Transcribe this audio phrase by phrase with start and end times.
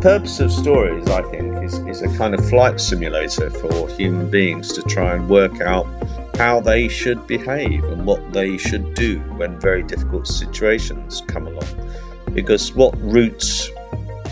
[0.00, 4.72] purpose of stories, I think, is, is a kind of flight simulator for human beings
[4.72, 5.86] to try and work out
[6.36, 11.92] how they should behave and what they should do when very difficult situations come along.
[12.32, 13.68] Because what roots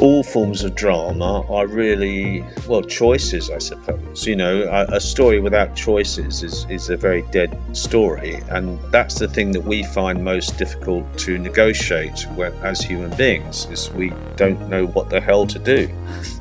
[0.00, 4.26] all forms of drama are really, well, choices, I suppose.
[4.26, 8.34] You know, a, a, story without choices is, is a very dead story.
[8.48, 13.66] And that's the thing that we find most difficult to negotiate when, as human beings,
[13.66, 15.88] is we don't know what the hell to do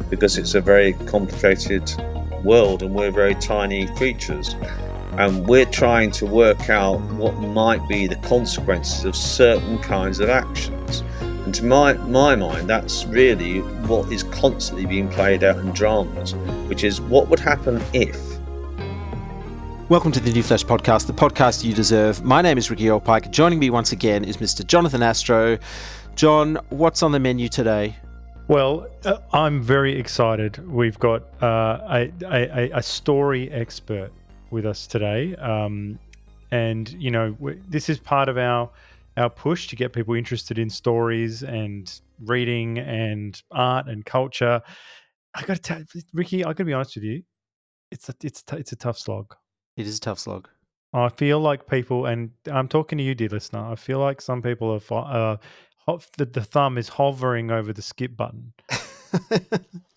[0.09, 1.91] because it's a very complicated
[2.44, 4.55] world and we're very tiny creatures.
[5.13, 10.30] And we're trying to work out what might be the consequences of certain kinds of
[10.30, 11.02] actions.
[11.48, 16.36] And to my, my mind, that's really what is constantly being played out in dramas,
[16.67, 18.22] which is what would happen if.
[19.88, 22.22] Welcome to the New Flesh Podcast, the podcast you deserve.
[22.22, 23.31] My name is Ricky Allpike.
[23.31, 24.68] Joining me once again is Mr.
[24.68, 25.58] Jonathan Astro.
[26.16, 27.95] Jon, what's on the menu today?
[28.50, 30.70] Well, uh, I'm very excited.
[30.70, 34.12] We've got uh, a, a, a, story expert
[34.52, 35.34] with us today.
[35.38, 35.98] Um,
[36.52, 37.38] and, you know,
[37.70, 38.70] this is part of our
[39.17, 44.61] our push to get people interested in stories and reading and art and culture.
[45.35, 47.23] I got to tell Ricky, I got to be honest with you,
[47.91, 49.35] it's a it's it's a tough slog.
[49.75, 50.47] It is a tough slog.
[50.93, 53.59] I feel like people, and I'm talking to you, dear listener.
[53.59, 55.38] I feel like some people are
[55.88, 58.53] uh, the, the thumb is hovering over the skip button,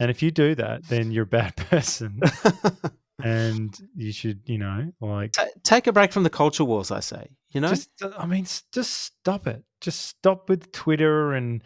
[0.00, 2.20] and if you do that, then you're a bad person.
[3.24, 6.90] and you should, you know, like T- take a break from the culture wars.
[6.90, 9.62] I say, you know, just uh, I mean, just stop it.
[9.80, 11.62] Just stop with Twitter and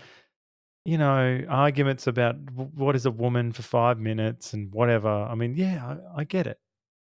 [0.85, 5.09] you know arguments about what is a woman for five minutes and whatever.
[5.09, 6.59] I mean, yeah, I, I get it.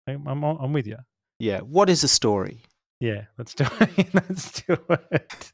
[0.06, 0.99] I, I'm I'm with you.
[1.39, 2.62] Yeah, what is a story?
[3.00, 4.15] Yeah, let's do it.
[4.15, 4.77] let's do
[5.10, 5.53] it.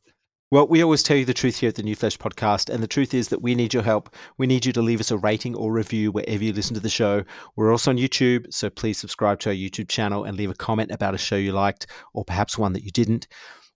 [0.53, 2.87] Well, we always tell you the truth here at the New Flesh podcast, and the
[2.87, 4.15] truth is that we need your help.
[4.39, 6.89] We need you to leave us a rating or review wherever you listen to the
[6.89, 7.25] show.
[7.57, 10.93] We're also on YouTube, so please subscribe to our YouTube channel and leave a comment
[10.93, 13.27] about a show you liked or perhaps one that you didn't.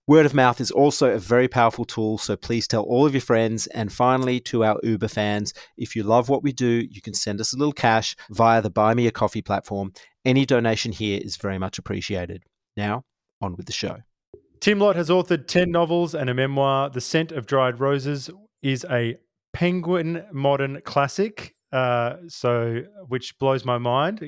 [0.06, 3.20] Word of mouth is also a very powerful tool, so please tell all of your
[3.20, 3.66] friends.
[3.68, 7.40] And finally, to our Uber fans, if you love what we do, you can send
[7.40, 9.92] us a little cash via the Buy Me a Coffee platform.
[10.24, 12.44] Any donation here is very much appreciated.
[12.76, 13.02] Now,
[13.40, 13.96] on with the show.
[14.60, 16.90] Tim Lott has authored 10 novels and a memoir.
[16.90, 18.28] The Scent of Dried Roses
[18.62, 19.16] is a
[19.54, 21.54] penguin modern classic.
[21.72, 24.20] Uh, so, which blows my mind.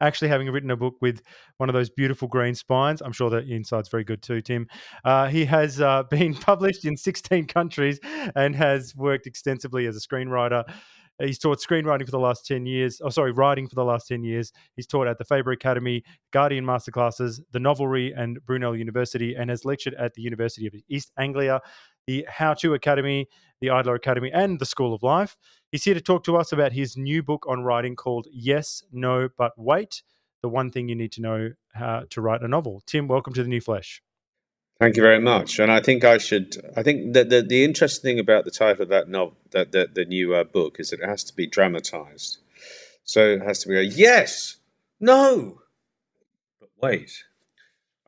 [0.00, 1.20] Actually, having written a book with
[1.58, 4.66] one of those beautiful green spines, I'm sure the inside's very good too, Tim.
[5.04, 8.00] Uh, he has uh, been published in 16 countries
[8.34, 10.64] and has worked extensively as a screenwriter.
[11.20, 13.00] He's taught screenwriting for the last 10 years.
[13.04, 14.52] Oh, sorry, writing for the last 10 years.
[14.76, 19.64] He's taught at the Faber Academy, Guardian Masterclasses, the Novelry, and Brunel University, and has
[19.64, 21.60] lectured at the University of East Anglia,
[22.06, 23.28] the How To Academy,
[23.60, 25.36] the Idler Academy, and the School of Life.
[25.70, 29.28] He's here to talk to us about his new book on writing called Yes, No,
[29.36, 30.02] But Wait
[30.42, 32.82] The One Thing You Need to Know How to Write a Novel.
[32.86, 34.02] Tim, welcome to the New Flesh.
[34.80, 35.58] Thank you very much.
[35.58, 36.56] And I think I should.
[36.74, 39.86] I think that the, the interesting thing about the title of that novel, that the,
[39.92, 42.38] the new uh, book, is that it has to be dramatized.
[43.04, 44.56] So it has to be a yes,
[44.98, 45.60] no,
[46.58, 47.24] but wait.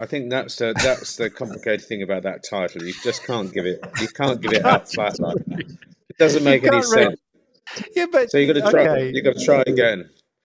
[0.00, 2.82] I think that's the that's the complicated thing about that title.
[2.82, 3.78] You just can't give it.
[4.00, 5.60] You can't give it out flat like that.
[6.08, 7.20] It doesn't make any sense.
[7.94, 8.88] Yeah, but so you got to try.
[8.88, 9.10] Okay.
[9.12, 10.10] You got to try again.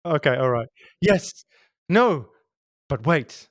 [0.05, 0.35] Okay.
[0.35, 0.67] All right.
[1.01, 1.45] Yes.
[1.89, 2.29] No.
[2.87, 3.49] But wait.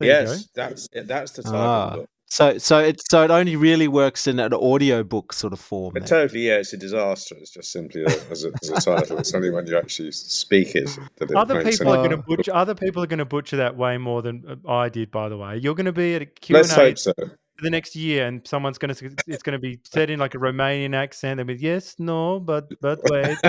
[0.00, 1.60] There yes, that's that's the title.
[1.60, 1.96] Ah.
[2.32, 5.92] So, so it so it only really works in an audio book sort of form.
[5.94, 7.34] But totally, yeah, it's a disaster.
[7.36, 9.18] It's just simply a, as, a, as, a, title.
[9.18, 12.54] It's only when you actually speak it that it other people are going to butcher.
[12.54, 15.10] Other people are going to butcher that way more than uh, I did.
[15.10, 17.30] By the way, you're going to be at a Q and A Let's hope so.
[17.62, 20.38] The next year, and someone's going to it's going to be said in like a
[20.38, 21.38] Romanian accent.
[21.38, 23.36] They'll be yes, no, but but wait.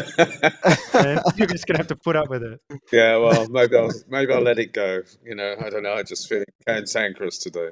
[1.36, 2.60] you're just going to have to put up with it.
[2.92, 5.02] Yeah, well, maybe I'll maybe I'll let it go.
[5.24, 5.94] You know, I don't know.
[5.94, 7.72] I just feeling cantankerous today.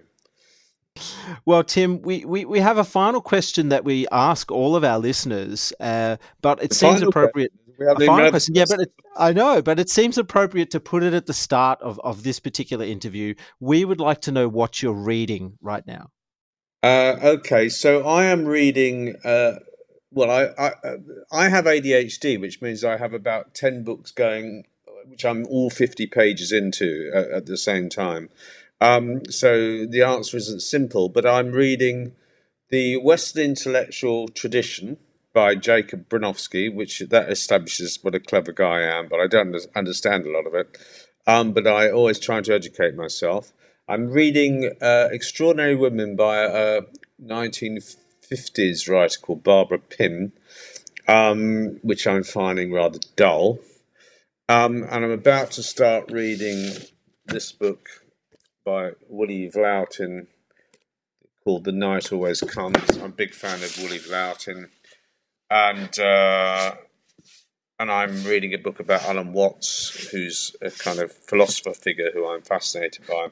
[1.45, 4.99] Well, Tim, we, we, we have a final question that we ask all of our
[4.99, 7.51] listeners, uh, but it the seems appropriate.
[7.79, 11.13] A final question, yeah, but it, I know, but it seems appropriate to put it
[11.13, 13.35] at the start of, of this particular interview.
[13.61, 16.09] We would like to know what you're reading right now.
[16.81, 19.15] Uh, okay, so I am reading.
[19.23, 19.59] Uh,
[20.11, 20.73] well, I, I
[21.31, 24.65] I have ADHD, which means I have about ten books going,
[25.05, 28.29] which I'm all fifty pages into at, at the same time.
[28.81, 32.13] Um, so the answer isn't simple, but I'm reading
[32.69, 34.97] the Western intellectual tradition
[35.33, 39.55] by Jacob Bronowski, which that establishes what a clever guy I am, but I don't
[39.75, 40.77] understand a lot of it.
[41.27, 43.51] Um, but I always try to educate myself.
[43.89, 46.81] I'm reading uh, Extraordinary Women by a
[47.21, 50.31] 1950s writer called Barbara Pym.
[51.07, 53.57] um, which I'm finding rather dull.
[54.47, 56.71] Um, and I'm about to start reading
[57.25, 57.89] this book
[58.63, 60.27] by Willy Vlautin
[61.43, 62.97] called The Night Always Comes.
[62.97, 64.69] I'm a big fan of Willy Vlautin.
[65.49, 66.75] And uh,
[67.79, 72.27] and I'm reading a book about Alan Watts, who's a kind of philosopher figure who
[72.27, 73.29] I'm fascinated by.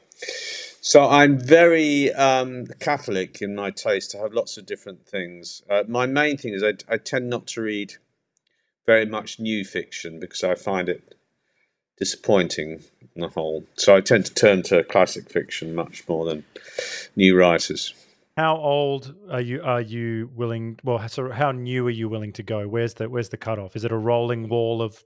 [0.79, 4.15] So I'm very um, Catholic in my taste.
[4.15, 5.63] I have lots of different things.
[5.69, 7.95] Uh, my main thing is I, I, tend not to read
[8.85, 11.15] very much new fiction because I find it
[11.99, 12.83] disappointing
[13.17, 13.65] on the whole.
[13.75, 16.45] So I tend to turn to classic fiction much more than
[17.17, 17.93] new writers.
[18.37, 19.63] How old are you?
[19.63, 20.79] Are you willing?
[20.83, 22.67] Well, so how new are you willing to go?
[22.67, 23.75] Where's the Where's the cutoff?
[23.75, 25.03] Is it a rolling wall of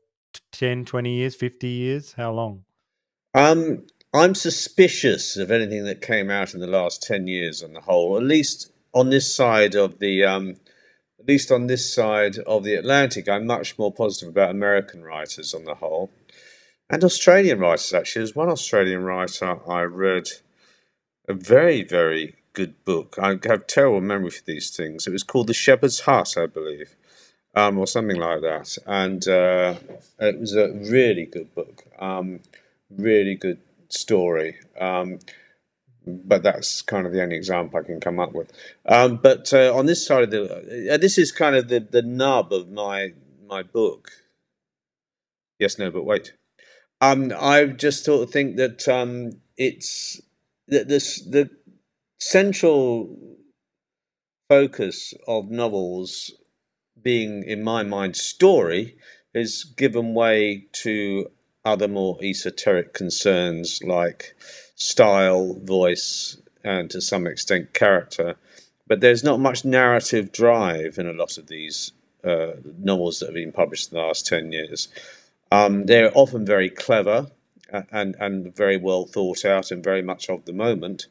[0.52, 2.14] 10, 20 years, fifty years?
[2.18, 2.66] How long?
[3.34, 7.80] Um, I'm suspicious of anything that came out in the last ten years, on the
[7.80, 8.18] whole.
[8.18, 10.58] At least on this side of the, um,
[11.18, 15.54] at least on this side of the Atlantic, I'm much more positive about American writers
[15.54, 16.12] on the whole,
[16.90, 17.94] and Australian writers.
[17.94, 20.28] Actually, there's one Australian writer I read
[21.30, 23.16] a very, very good book.
[23.22, 25.08] I have terrible memory for these things.
[25.08, 26.96] It was called The Shepherd's Hut, I believe,
[27.56, 28.78] um, or something like that.
[28.86, 29.76] And uh,
[30.20, 32.42] it was a really good book, um,
[32.90, 33.60] really good
[33.90, 34.58] story.
[34.80, 35.20] Um,
[36.06, 38.52] but that's kind of the only example I can come up with.
[38.86, 42.02] Um, but uh, on this side of the, uh, this is kind of the, the
[42.02, 43.14] nub of my
[43.48, 44.12] my book.
[45.60, 46.34] Yes, no, but wait.
[47.02, 50.22] Um, I just sort of think that um, it's
[50.70, 51.50] that this the
[52.22, 53.10] central
[54.48, 56.32] focus of novels
[57.02, 58.96] being, in my mind, story
[59.34, 61.32] has given way to
[61.66, 64.36] other more esoteric concerns like
[64.76, 68.36] style, voice, and to some extent character.
[68.88, 71.92] But there's not much narrative drive in a lot of these
[72.24, 74.90] uh, novels that have been published in the last 10 years.
[75.52, 77.32] Um, they're often very clever
[77.92, 81.08] and, and very well thought out and very much of the moment.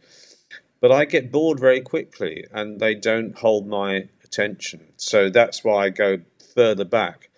[0.81, 4.93] But I get bored very quickly and they don't hold my attention.
[4.97, 6.21] So that's why I go
[6.55, 7.31] further back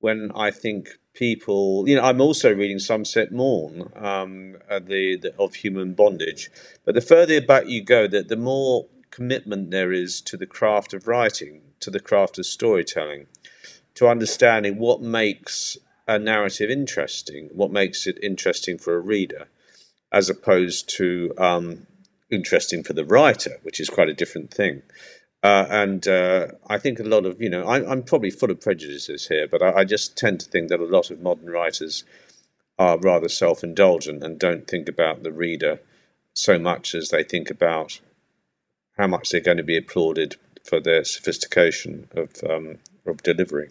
[0.00, 5.56] when I think people, you know, I'm also reading Somerset Maugham, um, the, the, of
[5.56, 6.50] human bondage.
[6.84, 10.94] But the further back you go, that the more commitment there is to the craft
[10.94, 13.26] of writing, to the craft of storytelling,
[13.94, 19.48] to understanding what makes a narrative interesting, what makes it interesting for a reader,
[20.10, 21.86] as opposed to um,
[22.30, 24.82] interesting for the writer, which is quite a different thing.
[25.42, 28.60] Uh, and uh, I think a lot of, you know, I, am probably full of
[28.60, 32.04] prejudices here, but I, I, just tend to think that a lot of modern writers
[32.78, 35.80] are rather self indulgent and don't think about the reader
[36.34, 38.00] so much as they think about
[38.98, 43.70] how much they're going to be applauded for their sophistication of, um, of delivery.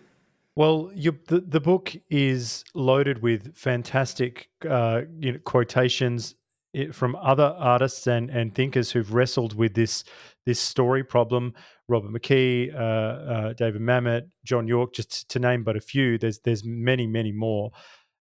[0.56, 6.36] Well, you, the the book is loaded with fantastic uh, you know, quotations
[6.74, 10.04] it, from other artists and, and thinkers who've wrestled with this
[10.46, 11.54] this story problem.
[11.88, 16.18] Robert McKee, uh, uh, David Mamet, John Yorke, just to name but a few.
[16.18, 17.72] There's there's many many more.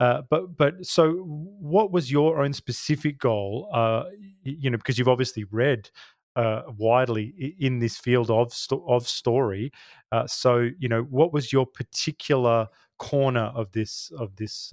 [0.01, 3.69] Uh, but but so what was your own specific goal?
[3.73, 4.05] Uh,
[4.45, 5.91] you know, because you've obviously read
[6.37, 8.53] uh, widely in this field of
[8.87, 9.73] of story.
[10.13, 14.73] Uh, so you know, what was your particular corner of this of this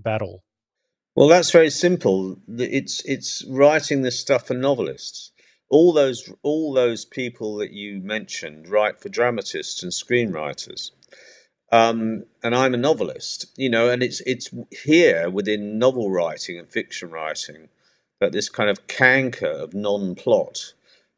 [0.00, 0.42] battle?
[1.16, 2.38] Well, that's very simple.
[2.46, 5.32] It's it's writing this stuff for novelists.
[5.70, 10.90] All those all those people that you mentioned write for dramatists and screenwriters.
[11.72, 14.50] Um, and I'm a novelist, you know, and it's it's
[14.84, 17.70] here within novel writing and fiction writing
[18.20, 20.74] that this kind of canker of non-plot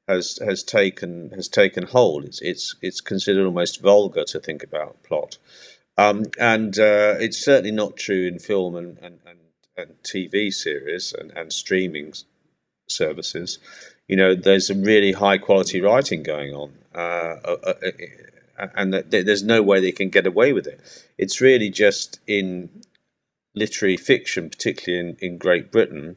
[0.07, 2.25] has has taken has taken hold.
[2.25, 5.39] It's it's it's considered almost vulgar to think about plot,
[5.97, 9.38] um, and uh, it's certainly not true in film and, and, and
[9.79, 12.13] and TV series and, and streaming
[12.89, 13.59] services,
[14.09, 17.75] you know, there's a really high quality writing going on, uh, uh, uh,
[18.59, 20.81] uh and there's no way they can get away with it.
[21.17, 22.71] It's really just in
[23.55, 26.17] literary fiction, particularly in, in Great Britain,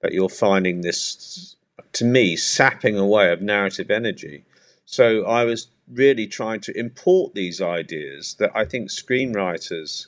[0.00, 1.56] that you're finding this,
[1.92, 4.44] to me, sapping away of narrative energy.
[4.86, 10.06] So I was really trying to import these ideas that I think screenwriters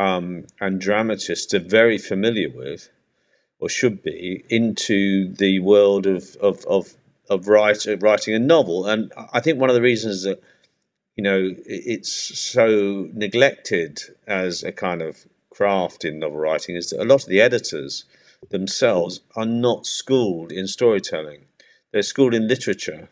[0.00, 2.88] um, and dramatists are very familiar with,
[3.58, 6.94] or should be, into the world of of of,
[7.28, 8.86] of write, writing a novel.
[8.86, 10.42] And I think one of the reasons that
[11.16, 17.02] you know it's so neglected as a kind of craft in novel writing is that
[17.02, 18.06] a lot of the editors
[18.48, 21.44] themselves are not schooled in storytelling.
[21.92, 23.10] They're schooled in literature.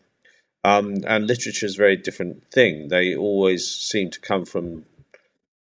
[0.63, 2.87] Um, and literature is a very different thing.
[2.87, 4.85] They always seem to come from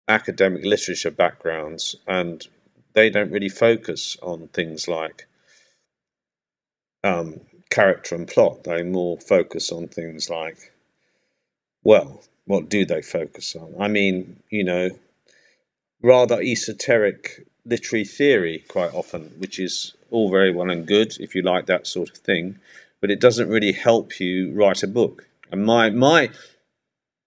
[0.08, 2.46] academic literature backgrounds, and
[2.94, 5.26] they don't really focus on things like
[7.04, 8.64] um, character and plot.
[8.64, 10.72] They more focus on things like,
[11.84, 13.74] well, what do they focus on?
[13.78, 14.90] I mean, you know,
[16.02, 21.42] rather esoteric literary theory quite often, which is all very well and good if you
[21.42, 22.58] like that sort of thing,
[23.00, 25.26] but it doesn't really help you write a book.
[25.52, 26.30] And my my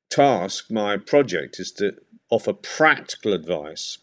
[0.10, 1.96] task, my project, is to
[2.32, 4.00] offer practical advice,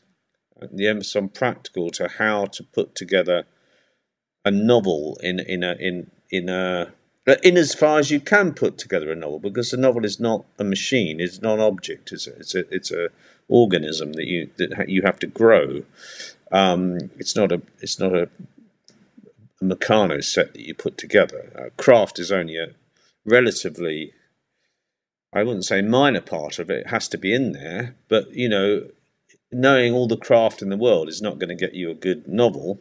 [0.73, 3.47] the emphasis on practical to how to put together
[4.45, 6.93] a novel in in a in in a
[7.43, 10.45] in as far as you can put together a novel, because a novel is not
[10.59, 13.09] a machine, it's not an object, it's a, it's a, it's a
[13.49, 15.83] organism that you that you have to grow.
[16.53, 18.29] Um, it's not a it's not a,
[19.61, 21.53] a Meccano set that you put together.
[21.59, 22.69] Uh, craft is only a
[23.25, 24.13] relatively
[25.33, 26.89] I wouldn't say minor part of it.
[26.89, 28.89] Has to be in there, but you know,
[29.53, 32.29] knowing all the craft in the world is not going to get you a good
[32.29, 32.81] novel.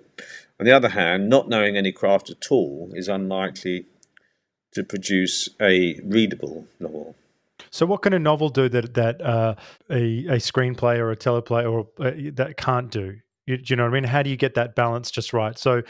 [0.59, 3.85] On the other hand, not knowing any craft at all is unlikely
[4.73, 7.15] to produce a readable novel.
[7.69, 9.55] So, what can a novel do that that uh,
[9.89, 13.17] a a screenplay or a teleplay or uh, that can't do?
[13.45, 14.03] You, do you know what I mean?
[14.05, 15.57] How do you get that balance just right?
[15.57, 15.81] So,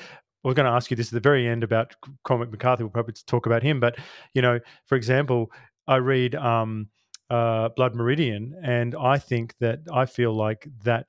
[0.44, 2.84] we're going to ask you this at the very end about Cormac McCarthy.
[2.84, 3.98] We'll probably talk about him, but
[4.34, 5.52] you know, for example,
[5.88, 6.90] I read um,
[7.30, 11.08] uh, Blood Meridian, and I think that I feel like that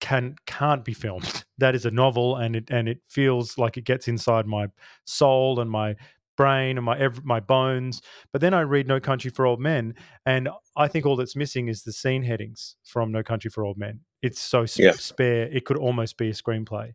[0.00, 1.44] can can't be filmed.
[1.58, 4.68] That is a novel, and it and it feels like it gets inside my
[5.04, 5.96] soul and my
[6.36, 8.00] brain and my every, my bones.
[8.32, 9.94] But then I read No Country for Old Men,
[10.24, 13.76] and I think all that's missing is the scene headings from No Country for Old
[13.76, 14.00] Men.
[14.22, 14.92] It's so sp- yeah.
[14.92, 16.94] spare; it could almost be a screenplay.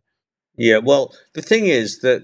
[0.56, 2.22] Yeah, well, the thing is that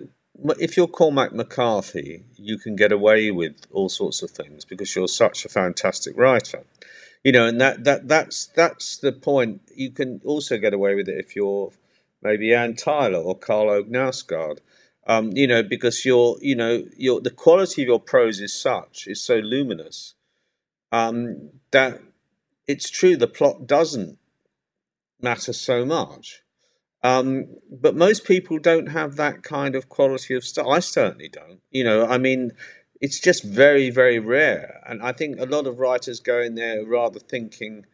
[0.58, 5.08] if you're Cormac McCarthy, you can get away with all sorts of things because you're
[5.08, 6.64] such a fantastic writer.
[7.22, 9.60] You know, and that, that that's that's the point.
[9.74, 11.70] You can also get away with it if you're
[12.20, 14.58] maybe Anne Tyler or Karl Ove
[15.06, 19.06] Um, you know, because you're, you know, your the quality of your prose is such,
[19.06, 20.14] is so luminous,
[20.90, 22.00] um, that
[22.66, 24.18] it's true the plot doesn't
[25.20, 26.42] matter so much.
[27.02, 30.70] Um, but most people don't have that kind of quality of style.
[30.70, 31.60] I certainly don't.
[31.70, 32.52] You know, I mean,
[33.00, 34.80] it's just very, very rare.
[34.86, 37.86] And I think a lot of writers go in there rather thinking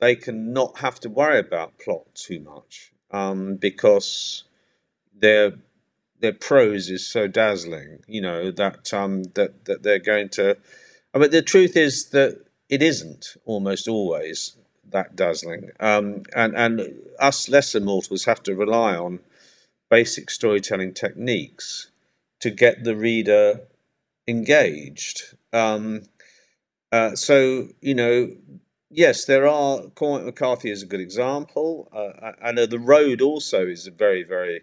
[0.00, 4.44] they can not have to worry about plot too much um, because
[5.12, 5.54] their
[6.20, 7.98] their prose is so dazzling.
[8.06, 10.56] You know that um, that that they're going to.
[11.12, 14.56] I mean, the truth is that it isn't almost always
[14.94, 15.70] that dazzling.
[15.78, 19.20] Um, and and us lesser mortals have to rely on
[19.90, 21.90] basic storytelling techniques
[22.40, 23.60] to get the reader
[24.26, 25.36] engaged.
[25.52, 26.02] Um,
[26.90, 28.30] uh, so you know,
[28.90, 29.82] yes, there are.
[29.94, 31.88] Cormac McCarthy is a good example.
[31.92, 34.62] Uh, I know the road also is a very very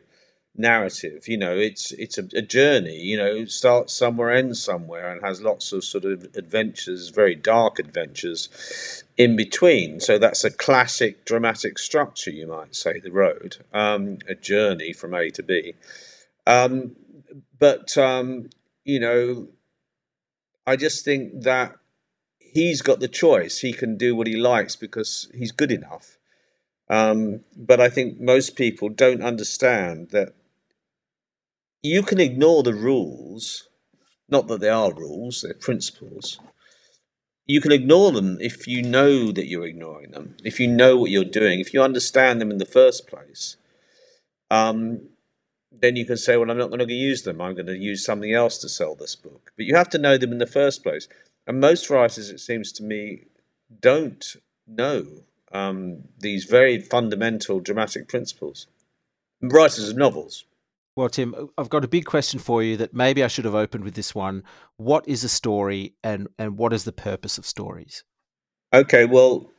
[0.55, 1.27] narrative.
[1.27, 2.97] You know, it's it's a, a journey.
[2.97, 7.79] You know, starts somewhere, ends somewhere, and has lots of sort of adventures, very dark
[7.79, 9.99] adventures in between.
[9.99, 15.13] So that's a classic dramatic structure, you might say, the road, um, a journey from
[15.13, 15.75] A to B.
[16.47, 16.95] Um,
[17.59, 18.49] but um,
[18.83, 19.49] you know,
[20.65, 21.75] I just think that
[22.39, 23.59] he's got the choice.
[23.59, 26.17] He can do what he likes because he's good enough.
[26.89, 30.33] Um, but I think most people don't understand that
[31.83, 33.69] you can ignore the rules,
[34.27, 36.39] not that they are rules, they're principles.
[37.51, 41.11] You can ignore them if you know that you're ignoring them, if you know what
[41.11, 43.57] you're doing, if you understand them in the first place.
[44.49, 45.09] Um,
[45.69, 47.41] then you can say, well, I'm not going to use them.
[47.41, 49.51] I'm going to use something else to sell this book.
[49.57, 51.09] But you have to know them in the first place.
[51.45, 53.25] And most writers, it seems to me,
[53.81, 54.23] don't
[54.65, 55.05] know
[55.51, 58.67] um, these very fundamental dramatic principles.
[59.41, 60.45] Writers of novels,
[60.95, 63.55] well, Tim, uh, I've got a big question for you that maybe I should have
[63.55, 64.43] opened with this one.
[64.77, 68.03] What is a story and, and what is the purpose of stories?
[68.73, 69.51] Okay, well,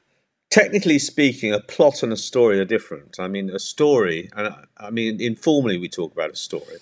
[0.50, 3.16] technically speaking, a plot and a story are different.
[3.18, 6.78] I mean, a story, and I mean, informally we talk about a story.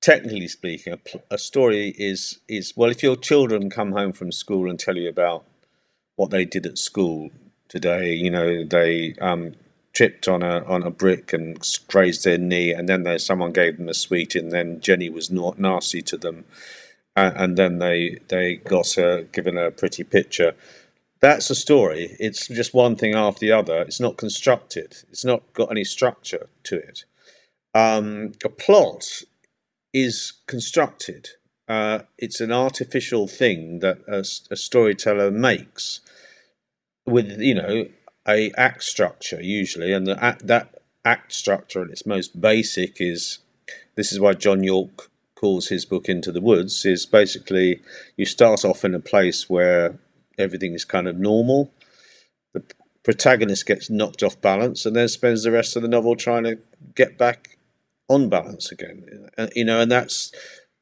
[0.00, 0.98] Technically speaking, a,
[1.34, 5.08] a story is, is, well, if your children come home from school and tell you
[5.08, 5.44] about
[6.16, 7.30] what they did at school
[7.68, 9.54] today, you know, they um,
[9.94, 11.58] tripped on a on a brick and
[11.88, 15.30] grazed their knee, and then there's someone gave them a sweet, and then Jenny was
[15.30, 16.44] not nasty to them,
[17.16, 20.54] and then they they got her given a pretty picture.
[21.20, 22.16] That's a story.
[22.20, 23.82] It's just one thing after the other.
[23.82, 24.98] It's not constructed.
[25.10, 27.04] It's not got any structure to it.
[27.74, 29.22] Um, a plot
[29.94, 31.30] is constructed.
[31.68, 36.00] uh, it's an artificial thing that a, a storyteller makes
[37.06, 37.86] with you know
[38.28, 43.38] a act structure usually, and the that act structure at its most basic is
[43.96, 47.80] this is why John Yorke calls his book Into the Woods is basically
[48.16, 49.98] you start off in a place where
[50.38, 51.72] everything is kind of normal.
[52.52, 52.62] The
[53.02, 56.58] protagonist gets knocked off balance and then spends the rest of the novel trying to
[56.94, 57.58] get back
[58.08, 59.28] on balance again.
[59.36, 60.32] Uh, you know, and that's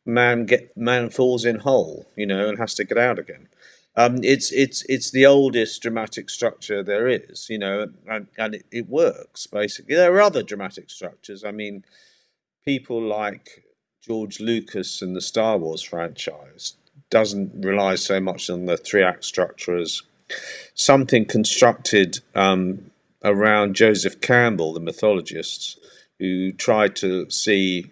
[0.04, 3.48] man get man falls in hole, you know, and has to get out again.
[3.96, 8.66] Um, it's it's it's the oldest dramatic structure there is, you know, and, and it,
[8.70, 9.96] it works basically.
[9.96, 11.44] There are other dramatic structures.
[11.44, 11.84] I mean,
[12.64, 13.64] people like
[14.00, 16.74] George Lucas and the Star Wars franchise
[17.10, 20.02] doesn't rely so much on the three act structure as
[20.74, 22.90] something constructed um,
[23.24, 25.78] around Joseph Campbell, the mythologist,
[26.20, 27.90] who tried to see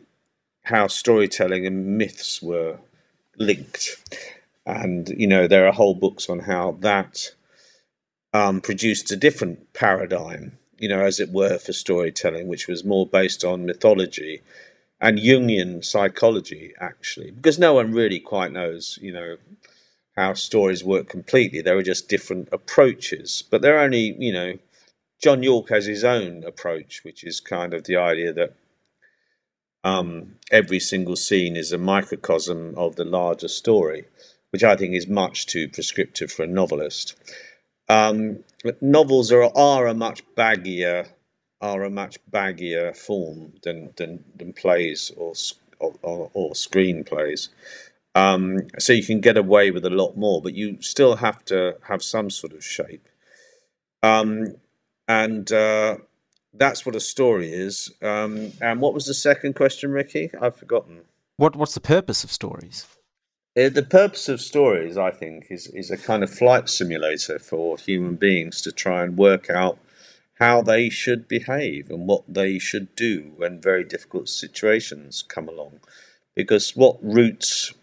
[0.62, 2.78] how storytelling and myths were
[3.37, 3.97] linked
[4.68, 7.32] and you know there are whole books on how that
[8.32, 13.06] um, produced a different paradigm, you know, as it were, for storytelling, which was more
[13.06, 14.42] based on mythology
[15.00, 19.37] and Jungian psychology, actually, because no one really quite knows, you know,
[20.16, 21.62] how stories work completely.
[21.62, 24.58] There are just different approaches, but they're only, you know,
[25.22, 28.54] John Yorke has his own approach, which is kind of the idea that
[29.84, 34.04] um, every single scene is a microcosm of the larger story
[34.50, 37.17] which I think is much too prescriptive for a novelist.
[37.88, 38.45] Um,
[38.81, 41.09] novels are are a much baggier
[41.61, 45.33] are a much baggier form than than, than plays or
[45.81, 47.49] or, or screenplays.
[48.14, 51.76] Um, so you can get away with a lot more, but you still have to
[51.87, 53.08] have some sort of shape.
[54.02, 54.56] Um,
[55.06, 55.99] and uh,
[56.52, 57.93] that's what a story is.
[58.02, 60.30] Um, and what was the second question, Ricky?
[60.41, 61.02] I've forgotten.
[61.37, 62.87] What What's the purpose of stories?
[63.58, 67.76] Uh, the purpose of stories, I think, is, is a kind of flight simulator for
[67.76, 69.78] human beings to try and work out
[70.34, 75.80] how they should behave and what they should do when very difficult situations come along.
[76.36, 77.75] Because what roots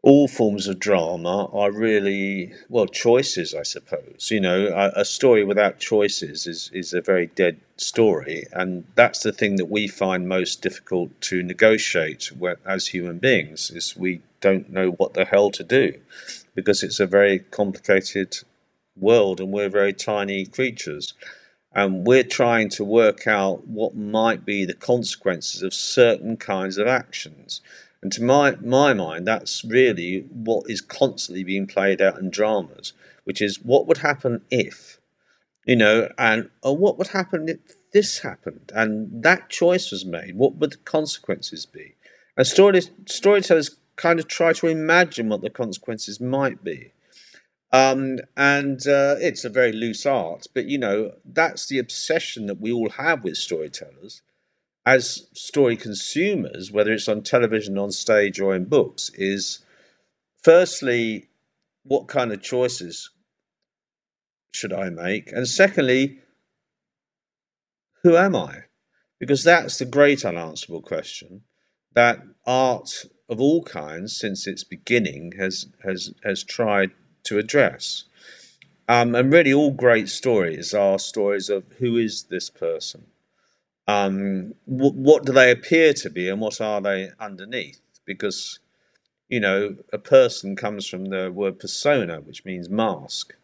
[0.00, 4.28] all forms of drama are really well choices, I suppose.
[4.30, 9.22] You know, a, a, story without choices is is a very dead story, and that's
[9.22, 12.32] the thing that we find most difficult to negotiate
[12.66, 13.70] as human beings.
[13.70, 15.94] Is we don't know what the hell to do
[16.54, 18.30] because it's a very complicated
[18.96, 21.14] world, and we're very tiny creatures.
[21.76, 26.86] And we're trying to work out what might be the consequences of certain kinds of
[26.86, 27.60] actions
[28.04, 32.92] and to my, my mind, that's really what is constantly being played out in dramas,
[33.24, 35.00] which is what would happen if,
[35.64, 37.58] you know, and or what would happen if
[37.94, 40.36] this happened and that choice was made?
[40.36, 41.94] What would the consequences be?
[42.36, 46.92] And story, storytellers kind of try to imagine what the consequences might be.
[47.72, 52.60] Um, and uh, it's a very loose art, but you know, that's the obsession that
[52.60, 54.22] we all have with storytellers
[54.86, 59.60] as story consumers, whether it's on television, on stage, or in books, is
[60.42, 61.28] firstly,
[61.84, 63.10] what kind of choices
[64.52, 65.32] should I make?
[65.32, 66.18] And secondly,
[68.02, 68.64] who am I?
[69.18, 71.42] Because that's the great unanswerable question
[71.94, 76.92] that art of all kinds, since its beginning, has has has tried
[77.24, 78.04] to address.
[78.88, 83.06] Um, and really, all great stories are stories of who is this person?
[83.86, 87.80] um, w- what do they appear to be and what are they underneath?
[88.04, 88.58] Because,
[89.28, 93.34] you know, a person comes from the word persona, which means mask.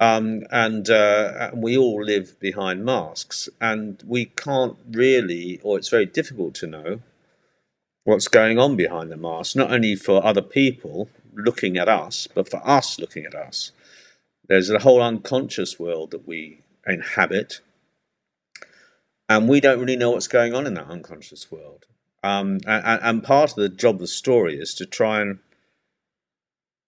[0.00, 6.06] Um, and uh, we all live behind masks, and we can't really, or it's very
[6.06, 7.00] difficult to know
[8.04, 12.48] what's going on behind the mask, not only for other people looking at us, but
[12.48, 13.72] for us looking at us.
[14.46, 17.60] There's a whole unconscious world that we inhabit
[19.28, 21.86] and we don't really know what's going on in that unconscious world.
[22.22, 25.40] Um, and, and, part of the job of the story is to try and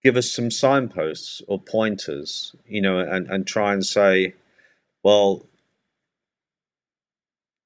[0.03, 4.35] give us some signposts or pointers, you know, and, and try and say,
[5.03, 5.45] well,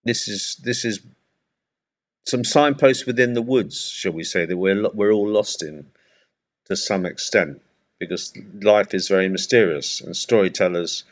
[0.05, 1.01] this is this is
[2.31, 5.87] some signposts within the woods, shall we say, that we're we're all lost in
[6.67, 7.61] to some extent,
[7.99, 11.05] because life is very mysterious, and storytellers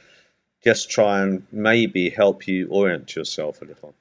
[0.64, 3.94] just try and maybe help you orient yourself a little.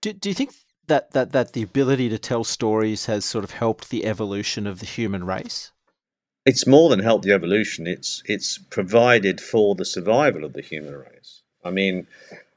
[0.00, 0.54] Do, do you think
[0.86, 4.80] that, that, that the ability to tell stories has sort of helped the evolution of
[4.80, 5.72] the human race?
[6.46, 7.86] It's more than helped the evolution.
[7.86, 11.42] It's it's provided for the survival of the human race.
[11.62, 12.06] I mean,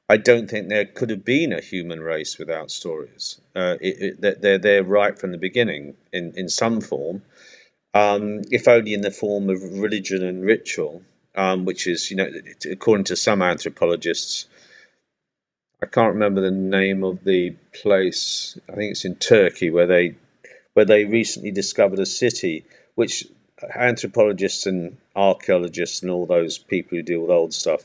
[0.10, 3.40] I don't think there could have been a human race without stories.
[3.56, 7.24] Uh, it, it, they're there right from the beginning in, in some form,
[7.94, 11.04] um, if only in the form of religion and ritual,
[11.36, 12.30] um, which is, you know,
[12.70, 14.48] according to some anthropologists,
[15.82, 18.58] I can't remember the name of the place.
[18.70, 20.16] I think it's in Turkey where they
[20.74, 23.28] where they recently discovered a city which
[23.76, 27.84] anthropologists and archaeologists and all those people who deal with old stuff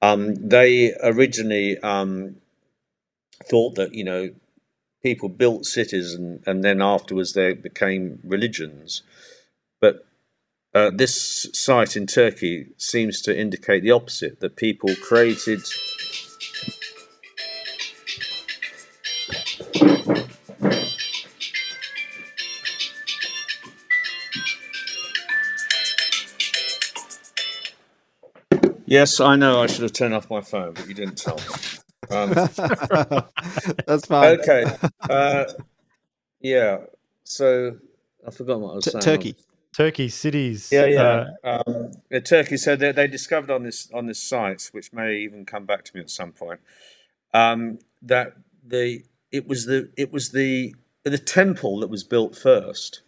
[0.00, 2.36] um, they originally um,
[3.44, 4.30] thought that you know
[5.02, 9.02] people built cities and, and then afterwards they became religions.
[9.80, 10.06] But
[10.74, 15.62] uh, this site in Turkey seems to indicate the opposite that people created.
[28.88, 31.44] Yes, I know I should have turned off my phone, but you didn't tell me.
[32.10, 32.30] Um,
[33.86, 34.40] That's fine.
[34.40, 34.64] okay.
[35.08, 35.44] Uh,
[36.40, 36.78] yeah.
[37.24, 37.76] So
[38.26, 39.02] I forgot what I was T- saying.
[39.02, 39.36] Turkey.
[39.76, 40.70] Turkey cities.
[40.72, 41.24] Yeah, yeah.
[41.44, 42.56] uh, um, yeah, Turkey.
[42.56, 45.94] So they, they discovered on this on this site, which may even come back to
[45.94, 46.60] me at some point,
[47.34, 48.32] um, that
[48.66, 50.74] the it was the it was the
[51.04, 53.02] the temple that was built first,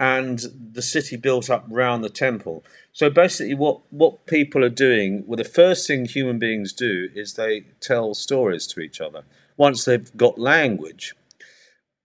[0.00, 0.40] and
[0.72, 2.64] the city built up round the temple.
[2.92, 7.34] So basically, what what people are doing, well, the first thing human beings do is
[7.34, 9.24] they tell stories to each other
[9.56, 11.14] once they've got language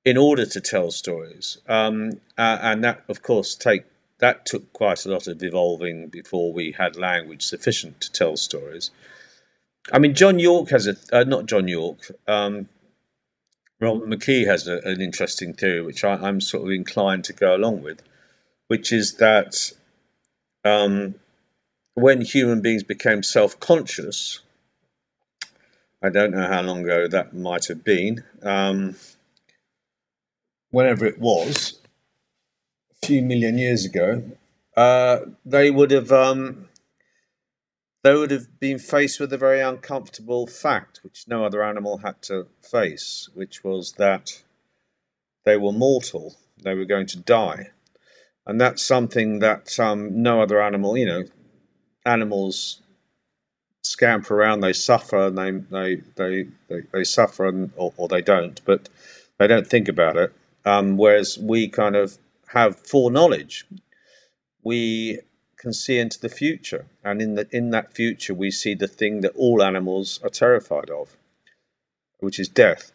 [0.03, 1.59] in order to tell stories.
[1.67, 3.85] Um, uh, and that, of course, take
[4.19, 8.89] that took quite a lot of evolving before we had language sufficient to tell stories.
[9.91, 12.11] I mean, John Yorke has a uh, not John Yorke.
[12.27, 12.69] Um,
[13.83, 17.53] Robert McKee has a, an interesting theory, which I, I'm sort of inclined to go
[17.53, 18.01] along with,
[18.67, 19.73] which is that
[20.63, 21.15] um,
[21.93, 24.39] when human beings became self-conscious,
[26.01, 28.23] I don't know how long ago that might have been.
[28.41, 28.95] Um,
[30.71, 31.79] whenever it was,
[32.91, 34.23] a few million years ago,
[34.77, 36.69] uh, they would have um,
[38.03, 42.21] they would have been faced with a very uncomfortable fact, which no other animal had
[42.23, 44.43] to face, which was that
[45.45, 47.71] they were mortal, they were going to die,
[48.45, 51.23] and that's something that um, no other animal, you know,
[52.05, 52.81] animals
[53.83, 58.21] scamper around, they suffer, and they they they they, they suffer, and, or, or they
[58.21, 58.89] don't, but
[59.37, 60.33] they don't think about it.
[60.65, 63.65] Um, whereas we kind of have foreknowledge.
[64.63, 65.19] We
[65.63, 69.21] can see into the future, and in the in that future, we see the thing
[69.21, 71.15] that all animals are terrified of,
[72.19, 72.91] which is death.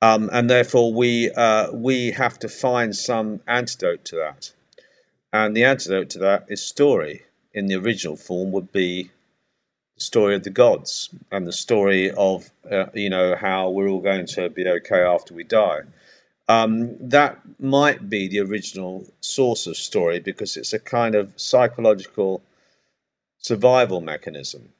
[0.00, 4.52] Um, and therefore, we uh, we have to find some antidote to that,
[5.32, 7.24] and the antidote to that is story.
[7.52, 9.10] In the original form, would be
[9.96, 14.00] the story of the gods and the story of uh, you know how we're all
[14.10, 15.80] going to be okay after we die
[16.50, 22.42] um, that might be the original source of story because it's a kind of psychological
[23.38, 24.70] survival mechanism.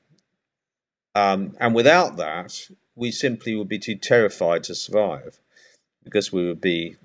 [1.15, 5.39] Um, and without that, we simply would be too terrified to survive
[6.03, 6.97] because we would be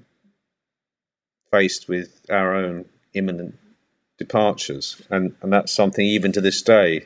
[1.51, 3.59] faced with our own imminent
[4.17, 4.99] departures.
[5.11, 7.05] And, and that's something even to this day.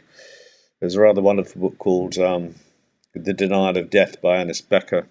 [0.80, 2.56] There's a rather wonderful book called um,
[3.14, 5.08] The Denial of Death by Ernest Becker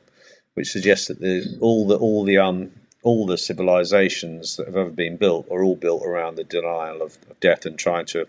[0.59, 2.73] which suggests that the, all the all the um
[3.05, 7.17] all the civilizations that have ever been built are all built around the denial of,
[7.31, 8.27] of death and trying to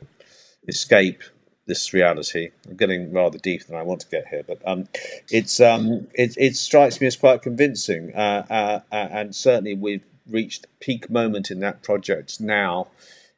[0.68, 1.24] escape
[1.65, 2.52] this reality.
[2.68, 4.88] I'm getting rather deep than I want to get here, but um,
[5.32, 10.06] it's um, it, it strikes me as quite convincing, uh, uh, uh, and certainly we've
[10.30, 12.89] reached peak moment in that project now,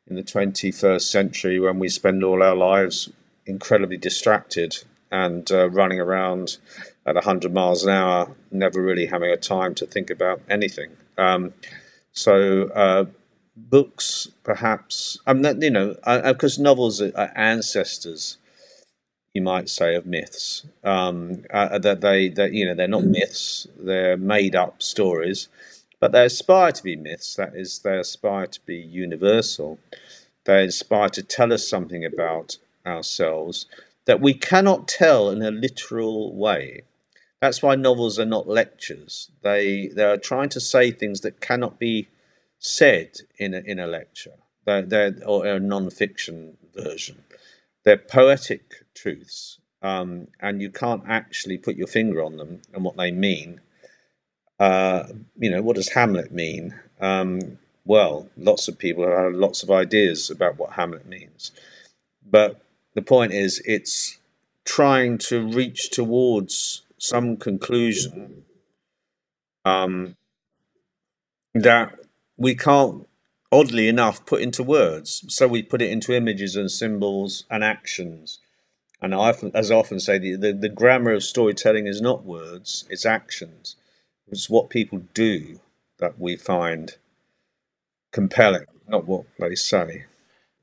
[0.06, 3.10] in the 21st century, when we spend all our lives
[3.46, 6.58] incredibly distracted and uh, running around
[7.06, 10.92] at 100 miles an hour, never really having a time to think about anything.
[11.18, 11.54] Um,
[12.14, 13.06] so, uh,
[13.56, 18.38] books, perhaps, I mean, you know, because novels are ancestors,
[19.34, 20.66] you might say, of myths.
[20.84, 25.48] Um, uh, that they, that you know, they're not myths; they're made-up stories,
[26.00, 27.36] but they aspire to be myths.
[27.36, 29.80] That is, they aspire to be universal.
[30.46, 33.68] They aspire to tell us something about ourselves
[34.06, 36.84] that we cannot tell in a literal way.
[37.42, 39.32] That's why novels are not lectures.
[39.42, 42.08] They they are trying to say things that cannot be
[42.60, 44.36] said in a, in a lecture.
[44.66, 47.24] They're, they're or a non-fiction version.
[47.84, 52.96] They're poetic truths, um, and you can't actually put your finger on them and what
[52.96, 53.60] they mean.
[54.60, 56.80] Uh, you know, what does Hamlet mean?
[57.00, 61.52] Um, well, lots of people have lots of ideas about what Hamlet means,
[62.24, 62.62] but
[62.94, 64.20] the point is, it's
[64.64, 68.44] trying to reach towards some conclusion
[69.66, 70.16] um,
[71.56, 72.00] that
[72.38, 73.08] we can't,
[73.52, 75.26] oddly enough, put into words.
[75.28, 78.40] So we put it into images and symbols and actions.
[79.02, 82.86] And I as I often say, the, the, the grammar of storytelling is not words,
[82.88, 83.76] it's actions.
[84.28, 85.60] It's what people do
[85.98, 86.98] that we find
[88.12, 90.06] compelling, not what they say.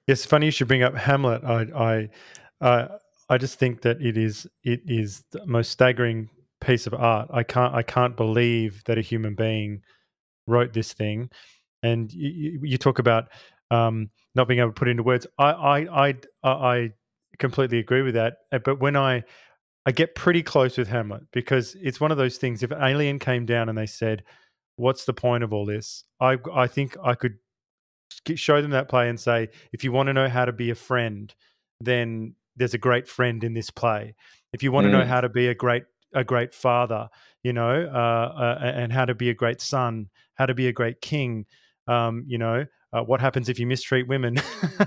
[0.06, 1.42] It's funny you should bring up Hamlet.
[1.42, 2.08] I,
[2.60, 2.98] I, uh,
[3.28, 7.28] I just think that it is it is the most staggering piece of art.
[7.32, 9.82] I can't I can't believe that a human being
[10.46, 11.30] wrote this thing.
[11.82, 13.28] And you, you talk about
[13.70, 15.26] um, not being able to put into words.
[15.38, 16.14] I, I I
[16.44, 16.90] I
[17.38, 18.38] completely agree with that.
[18.50, 19.24] Uh, but when I
[19.86, 22.62] I get pretty close with Hamlet because it's one of those things.
[22.62, 24.24] If an alien came down and they said,
[24.76, 27.38] "What's the point of all this?" I I think I could
[28.36, 30.74] show them that play and say, if you want to know how to be a
[30.74, 31.34] friend,
[31.80, 34.14] then there's a great friend in this play.
[34.52, 34.92] If you want mm.
[34.92, 37.08] to know how to be a great a great father,
[37.42, 40.72] you know, uh, uh, and how to be a great son, how to be a
[40.72, 41.46] great king,
[41.86, 44.36] um, you know, uh, what happens if you mistreat women,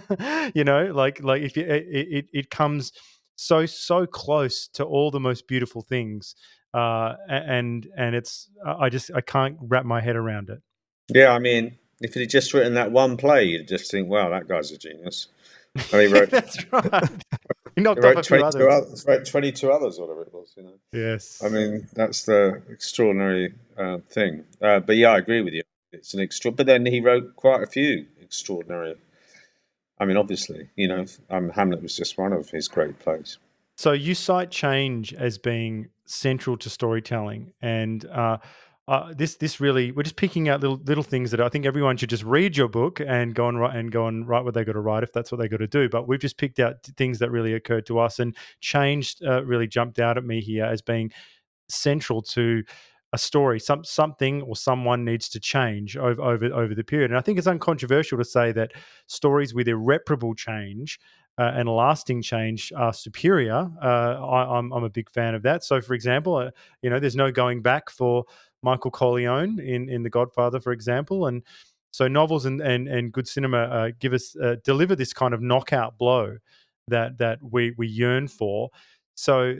[0.55, 2.91] you know, like like if you, it, it it comes
[3.35, 6.35] so so close to all the most beautiful things,
[6.73, 10.61] uh, and and it's I just I can't wrap my head around it.
[11.09, 14.47] Yeah, I mean, if he'd just written that one play, you'd just think, "Wow, that
[14.47, 15.27] guy's a genius."
[15.75, 16.29] And he wrote.
[16.31, 17.09] That's right.
[17.81, 18.61] He knocked wrote off a few others.
[18.69, 19.05] others.
[19.07, 20.53] Wrote twenty-two others, whatever it was.
[20.55, 20.73] You know.
[20.93, 21.41] Yes.
[21.43, 24.43] I mean, that's the extraordinary uh, thing.
[24.61, 25.63] Uh, but yeah, I agree with you.
[25.91, 26.51] It's an extra.
[26.51, 28.97] But then he wrote quite a few extraordinary.
[29.99, 33.39] I mean, obviously, you know, um, Hamlet was just one of his great plays.
[33.77, 38.37] So you cite change as being central to storytelling, and uh,
[38.87, 41.97] uh, this this really we're just picking out little little things that I think everyone
[41.97, 44.63] should just read your book and go and write and go and write what they
[44.63, 45.87] got to write if that's what they got to do.
[45.87, 49.67] But we've just picked out things that really occurred to us and changed uh, really
[49.67, 51.11] jumped out at me here as being
[51.69, 52.63] central to
[53.13, 53.59] a story.
[53.59, 57.11] Some something or someone needs to change over over over the period.
[57.11, 58.71] And I think it's uncontroversial to say that
[59.07, 60.99] stories with irreparable change
[61.37, 63.69] uh, and lasting change are superior.
[63.81, 65.63] Uh, I, am I'm, I'm a big fan of that.
[65.63, 68.25] So, for example, uh, you know, there's no going back for
[68.63, 71.43] Michael Corleone in in The Godfather, for example, and
[71.91, 75.41] so novels and and, and good cinema uh, give us uh, deliver this kind of
[75.41, 76.37] knockout blow
[76.87, 78.69] that that we we yearn for.
[79.15, 79.57] So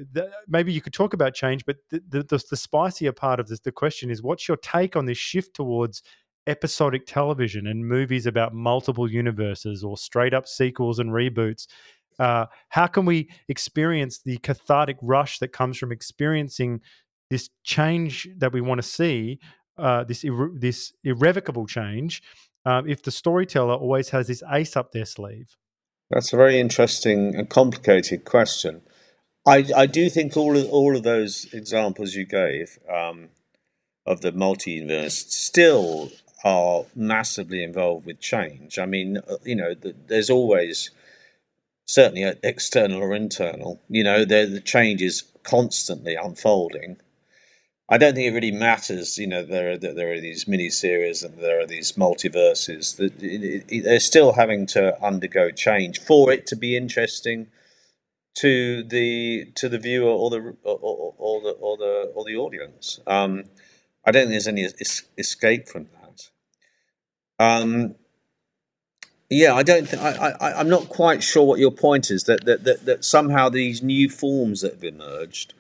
[0.48, 3.60] maybe you could talk about change, but the, the, the, the spicier part of this,
[3.60, 6.02] the question is, what's your take on this shift towards
[6.48, 11.68] episodic television and movies about multiple universes or straight up sequels and reboots?
[12.18, 16.82] Uh, how can we experience the cathartic rush that comes from experiencing
[17.32, 19.40] this change that we want to see,
[19.78, 22.22] uh, this irre- this irrevocable change,
[22.66, 25.58] uh, if the storyteller always has this ace up their sleeve?
[26.12, 28.82] That's a very interesting and complicated question.
[29.48, 33.30] I, I do think all of all of those examples you gave um,
[34.06, 36.12] of the multi-universe still
[36.44, 38.78] are massively involved with change.
[38.78, 40.92] I mean, uh, you know, the, there's always
[41.88, 43.80] certainly external or internal.
[43.88, 46.98] You know, the change is constantly unfolding.
[47.90, 49.18] I don't think it really matters.
[49.18, 54.34] You know, there are there are these and there are these multiverses that they're still
[54.34, 57.48] having to undergo change for it to be interesting
[58.36, 63.00] to the to the viewer or the or, or the or the or the audience.
[63.06, 63.46] Um,
[64.06, 66.30] I don't think there's any es- escape from that.
[67.44, 67.96] Um,
[69.30, 69.88] yeah, I don't.
[69.88, 72.24] Th- I, I I'm not quite sure what your point is.
[72.24, 75.54] That that that, that somehow these new forms that have emerged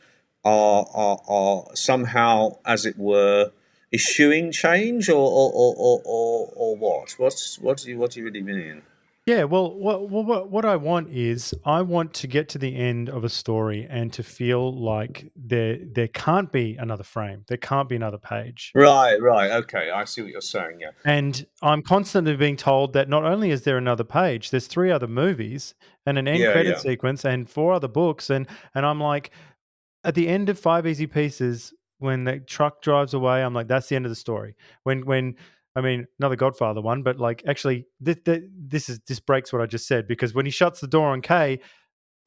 [0.43, 3.51] are, are, are somehow, as it were,
[3.91, 7.15] issuing change, or or, or, or, or what?
[7.17, 8.83] What's what do you what do you really mean?
[9.27, 13.07] Yeah, well, what, what what I want is I want to get to the end
[13.07, 17.87] of a story and to feel like there there can't be another frame, there can't
[17.87, 18.71] be another page.
[18.73, 20.79] Right, right, okay, I see what you're saying.
[20.79, 24.89] Yeah, and I'm constantly being told that not only is there another page, there's three
[24.89, 25.75] other movies
[26.07, 26.79] and an end yeah, credit yeah.
[26.79, 29.29] sequence and four other books, and and I'm like,
[30.03, 33.87] at the end of Five Easy Pieces, when the truck drives away, I'm like, that's
[33.87, 34.55] the end of the story.
[34.83, 35.35] When when
[35.75, 39.61] I mean, another Godfather one, but like actually, th- th- this is this breaks what
[39.61, 41.59] I just said because when he shuts the door on Kay,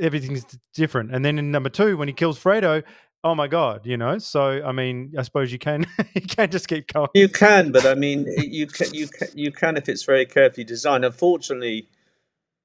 [0.01, 1.15] everything's different.
[1.15, 2.85] And then in number two, when he kills Fredo,
[3.23, 4.19] oh my god, you know.
[4.19, 7.09] So I mean, I suppose you can you can just keep going.
[7.15, 10.65] You can, but I mean, you can you can you can if it's very carefully
[10.65, 11.05] designed.
[11.05, 11.89] Unfortunately,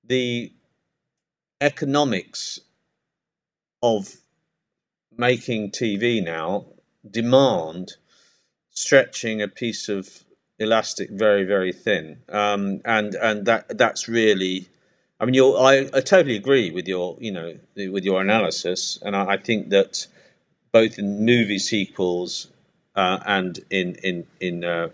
[0.06, 0.54] the
[1.60, 2.60] economics
[3.82, 4.16] of
[5.20, 6.66] making TV now
[7.10, 7.98] demand
[8.72, 10.24] stretching a piece of
[10.58, 14.70] elastic very very thin, um, and and that that's really
[15.20, 19.16] I mean, you I, I totally agree with your, you know, with your analysis, and
[19.16, 20.08] I, I think that
[20.72, 22.48] both in movie sequels
[22.96, 24.90] uh, and in in in uh,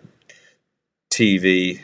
[1.11, 1.81] TV.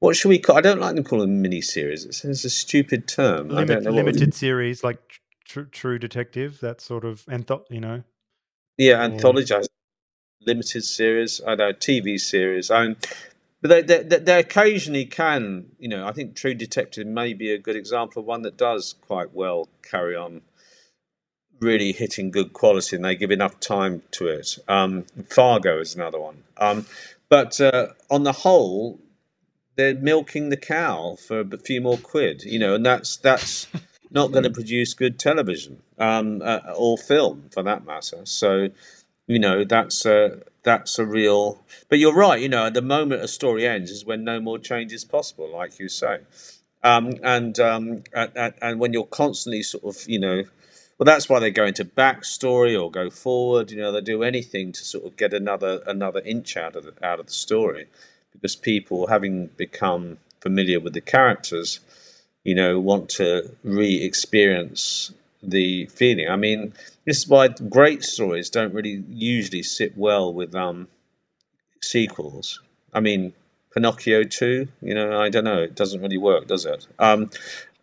[0.00, 0.56] What should we call?
[0.56, 2.06] I don't like them calling them miniseries.
[2.06, 3.52] It's, it's a stupid term.
[3.52, 5.20] I don't Limit, what we- limited series like
[5.52, 8.02] tr- True Detective, that sort of antho- you know.
[8.78, 9.54] Yeah, anthology,
[10.40, 11.40] limited series.
[11.46, 12.68] I know TV series.
[12.68, 15.66] But they, they, they, they occasionally can.
[15.78, 18.94] You know, I think True Detective may be a good example of one that does
[19.06, 20.40] quite well carry on,
[21.60, 24.58] really hitting good quality, and they give enough time to it.
[24.68, 26.44] Um, Fargo is another one.
[26.56, 26.86] Um,
[27.28, 28.98] but uh, on the whole,
[29.76, 32.42] they're milking the cow for a few more quid.
[32.44, 33.68] You know, and that's that's
[34.12, 38.22] not going to produce good television um, uh, or film for that matter.
[38.24, 38.70] So
[39.26, 43.22] you know that's a that's a real but you're right you know at the moment
[43.22, 46.20] a story ends is when no more change is possible like you say.
[46.84, 50.44] Um, and um, and, and- and when you're constantly sort of you know
[50.98, 54.72] well that's why they go into backstory or go forward you know they do anything
[54.72, 57.86] to sort of get another another inch out of the, out of the story.
[58.32, 61.80] Because people having become familiar with the characters
[62.44, 66.72] you know want to re-experience the feeling i mean
[67.04, 70.86] this is why great stories don't really usually sit well with um,
[71.80, 72.60] sequels.
[72.94, 73.32] I mean,
[73.74, 76.86] Pinocchio 2, you know, I don't know, it doesn't really work, does it?
[76.98, 77.30] Um,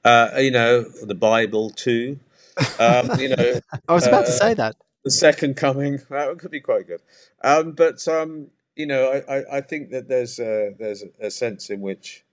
[0.05, 2.17] uh, you know, the Bible 2,
[2.79, 4.75] um, you know, I was about to Uh, say that.
[5.03, 7.01] the second coming, that could be quite good.
[7.43, 11.69] Um, but, um, you know, I, I, I think that there's a, there's a sense
[11.69, 12.23] in which,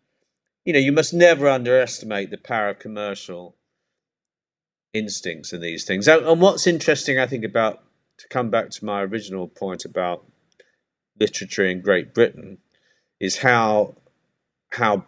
[0.66, 3.54] you know, you must never underestimate the power of commercial
[4.92, 6.08] instincts in these things.
[6.08, 7.84] And what's interesting, I think, about
[8.18, 10.26] to come back to my original point about
[11.20, 12.58] literature in Great Britain,
[13.20, 13.94] is how
[14.70, 15.04] how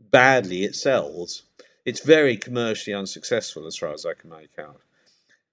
[0.00, 1.44] badly it sells.
[1.84, 4.80] It's very commercially unsuccessful, as far as I can make out,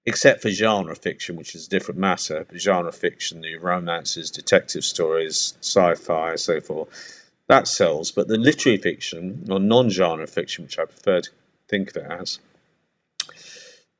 [0.04, 2.44] except for genre fiction, which is a different matter.
[2.48, 7.21] But genre fiction, the romances, detective stories, sci-fi, so forth,
[7.52, 8.10] that sells.
[8.10, 11.30] But the literary fiction or non-genre fiction, which I prefer to
[11.68, 12.38] think of it as,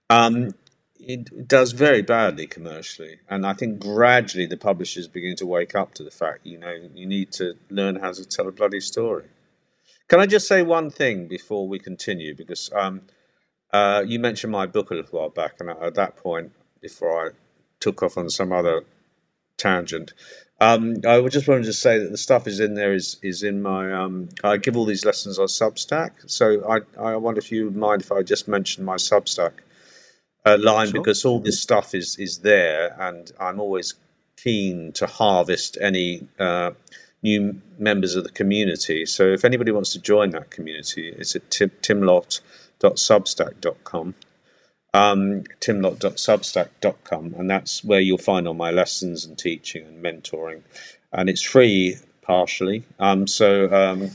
[0.08, 0.54] um,
[0.98, 5.92] it does very badly commercially, and I think gradually the publishers begin to wake up
[5.94, 9.26] to the fact, you know, you need to learn how to tell a bloody story.
[10.08, 12.34] Can I just say one thing before we continue?
[12.34, 13.02] Because um,
[13.72, 17.30] uh, you mentioned my book a little while back, and at that point, before I
[17.80, 18.84] took off on some other
[19.58, 20.14] tangent,
[20.62, 23.60] um, I just wanted to say that the stuff is in there is is in
[23.62, 23.92] my.
[23.92, 27.76] Um, I give all these lessons on Substack, so I I wonder if you would
[27.76, 29.52] mind if I just mention my Substack
[30.46, 31.00] uh, line Sure.
[31.00, 33.94] because all this stuff is is there, and I'm always
[34.36, 36.70] keen to harvest any uh,
[37.22, 39.06] new members of the community.
[39.06, 44.14] So if anybody wants to join that community, it's at tim- timlott.substack.com.
[44.94, 50.62] Um, and that's where you'll find all my lessons and teaching and mentoring,
[51.12, 52.84] and it's free partially.
[52.98, 54.10] Um, so um,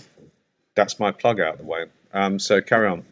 [0.75, 1.85] that's my plug out of the way.
[2.13, 3.05] Um, so carry on.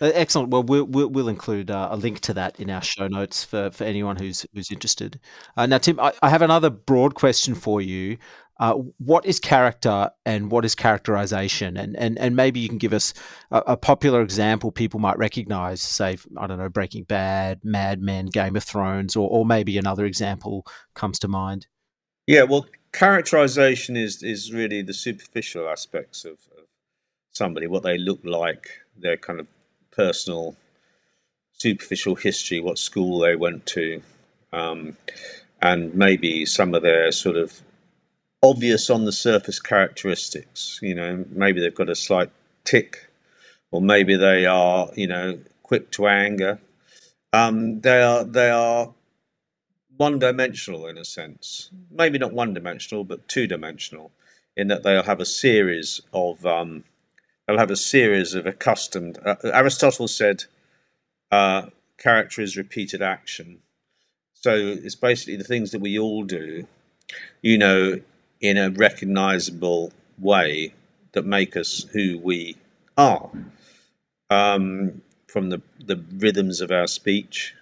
[0.00, 0.50] Uh, Excellent.
[0.50, 3.70] Well, we'll we'll, we'll include uh, a link to that in our show notes for,
[3.70, 5.18] for anyone who's who's interested.
[5.56, 8.18] Uh, now, Tim, I, I have another broad question for you.
[8.60, 11.76] Uh, what is character and what is characterization?
[11.76, 13.14] And and and maybe you can give us
[13.50, 15.80] a, a popular example people might recognize.
[15.80, 20.04] Say, I don't know, Breaking Bad, Mad Men, Game of Thrones, or or maybe another
[20.04, 21.66] example comes to mind.
[22.26, 26.64] Yeah, well, characterization is is really the superficial aspects of, of
[27.30, 29.46] somebody, what they look like, their kind of
[29.92, 30.56] personal,
[31.52, 34.02] superficial history, what school they went to,
[34.52, 34.96] um,
[35.62, 37.62] and maybe some of their sort of
[38.42, 40.78] obvious on the surface characteristics.
[40.82, 42.30] You know, maybe they've got a slight
[42.64, 43.10] tick,
[43.70, 46.60] or maybe they are, you know, quick to anger.
[47.32, 48.94] Um, they are they are
[49.96, 51.70] one dimensional in a sense.
[51.90, 54.12] Maybe not one dimensional, but two dimensional,
[54.56, 56.84] in that they'll have a series of um,
[57.46, 59.18] they'll have a series of accustomed.
[59.24, 60.44] Uh, Aristotle said,
[61.30, 61.66] uh,
[61.98, 63.58] "Character is repeated action."
[64.34, 66.68] So it's basically the things that we all do,
[67.42, 68.00] you know,
[68.40, 70.74] in a recognizable way
[71.12, 72.56] that make us who we
[72.96, 73.30] are.
[74.30, 77.54] Um, from the the rhythms of our speech,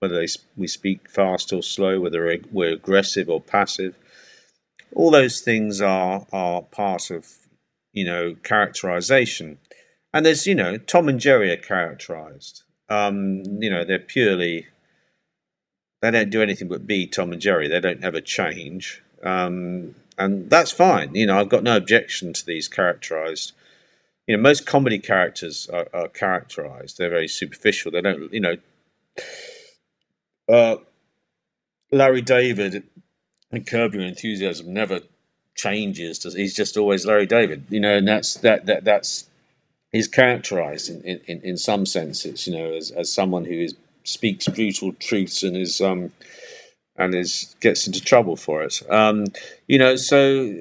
[0.00, 3.96] whether they, we speak fast or slow, whether we're, aggressive or passive.
[4.94, 7.26] All those things are are part of
[7.92, 9.58] you know characterization,
[10.12, 12.62] and there's you know Tom and Jerry are characterized.
[12.88, 14.66] Um, you know they're purely
[16.02, 17.66] they don't do anything but be Tom and Jerry.
[17.66, 21.14] They don't ever change, um, and that's fine.
[21.14, 23.52] You know I've got no objection to these characterized
[24.26, 26.96] you know, most comedy characters are, are characterized.
[26.96, 27.90] They're very superficial.
[27.92, 28.56] They don't, you know,
[30.48, 30.76] uh,
[31.92, 32.84] Larry David
[33.50, 35.00] and Curb Your Enthusiasm never
[35.54, 36.24] changes.
[36.34, 39.28] He's just always Larry David, you know, and that's that that that's
[39.92, 44.48] he's characterized in, in, in some senses, you know, as, as someone who is speaks
[44.48, 46.10] brutal truths and is um
[46.96, 48.82] and is gets into trouble for it.
[48.90, 49.26] Um,
[49.66, 50.54] you know, so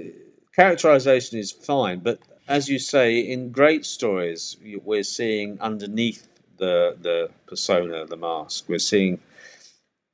[0.55, 6.27] characterization is fine, but as you say, in great stories, we're seeing underneath
[6.57, 9.19] the the persona, the mask, we're seeing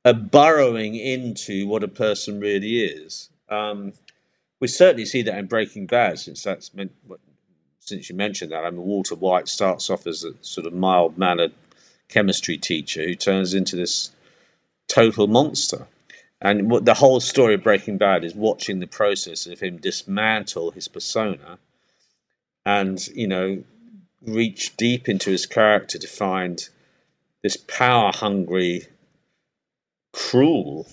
[0.04, 3.30] a burrowing into what a person really is.
[3.48, 3.92] Um,
[4.60, 6.92] we certainly see that in Breaking Bad, since that's meant,
[7.80, 8.64] since you mentioned that.
[8.64, 11.52] I mean, Walter White starts off as a sort of mild mannered
[12.08, 14.10] chemistry teacher who turns into this
[14.88, 15.86] total monster.
[16.40, 20.70] And what the whole story of Breaking Bad is watching the process of him dismantle
[20.70, 21.58] his persona
[22.64, 23.62] and, you know,
[24.22, 26.68] reach deep into his character to find
[27.42, 28.86] this power hungry,
[30.12, 30.86] cruel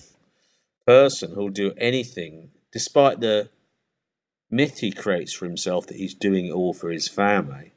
[0.86, 3.48] person who'll do anything, despite the
[4.50, 7.72] myth he creates for himself that he's doing it all for his family,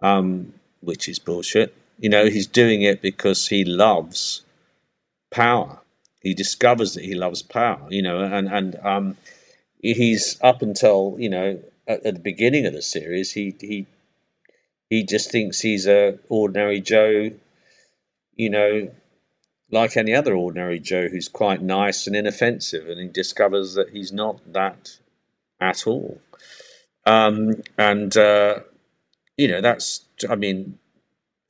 [0.00, 1.74] um, which is bullshit.
[1.98, 4.42] You know, he's doing it because he loves
[5.30, 5.80] power.
[6.26, 7.86] He discovers that he loves power.
[7.88, 9.16] You know, and and um,
[9.80, 13.86] he's up until you know at, at the beginning of the series, he he
[14.90, 17.30] he just thinks he's a ordinary Joe.
[18.34, 18.90] You know,
[19.70, 24.12] like any other ordinary Joe who's quite nice and inoffensive, and he discovers that he's
[24.12, 24.98] not that
[25.60, 26.20] at all.
[27.06, 28.60] Um, and uh,
[29.36, 30.80] you know, that's I mean,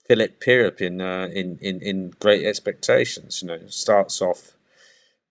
[0.06, 3.40] Philip Pirrip in, uh, in in in Great Expectations.
[3.40, 4.55] You know, starts off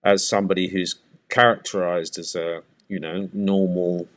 [0.06, 0.94] as somebody who's
[1.28, 4.08] characterized as a you know normal,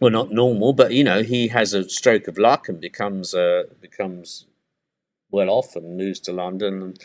[0.00, 3.64] well not normal, but you know he has a stroke of luck and becomes uh,
[3.80, 4.46] becomes
[5.30, 7.00] well off and moves to London, and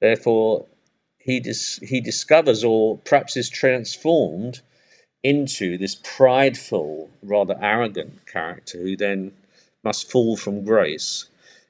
[0.00, 0.66] therefore
[1.18, 4.60] he dis- he discovers or perhaps is transformed
[5.24, 9.32] into this prideful, rather arrogant character who then
[9.82, 11.26] must fall from grace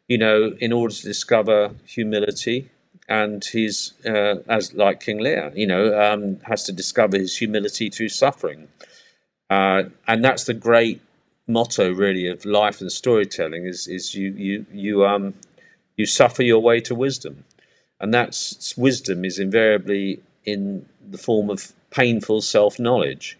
[0.08, 2.70] you know, in order to discover humility.
[3.08, 7.88] And he's, uh, as like King Lear, you know, um, has to discover his humility
[7.88, 8.68] through suffering.
[9.50, 11.00] Uh, and that's the great
[11.46, 15.34] motto, really, of life and storytelling: is is you you you um
[15.96, 17.44] you suffer your way to wisdom,
[18.00, 23.38] and that's wisdom is invariably in the form of painful self knowledge,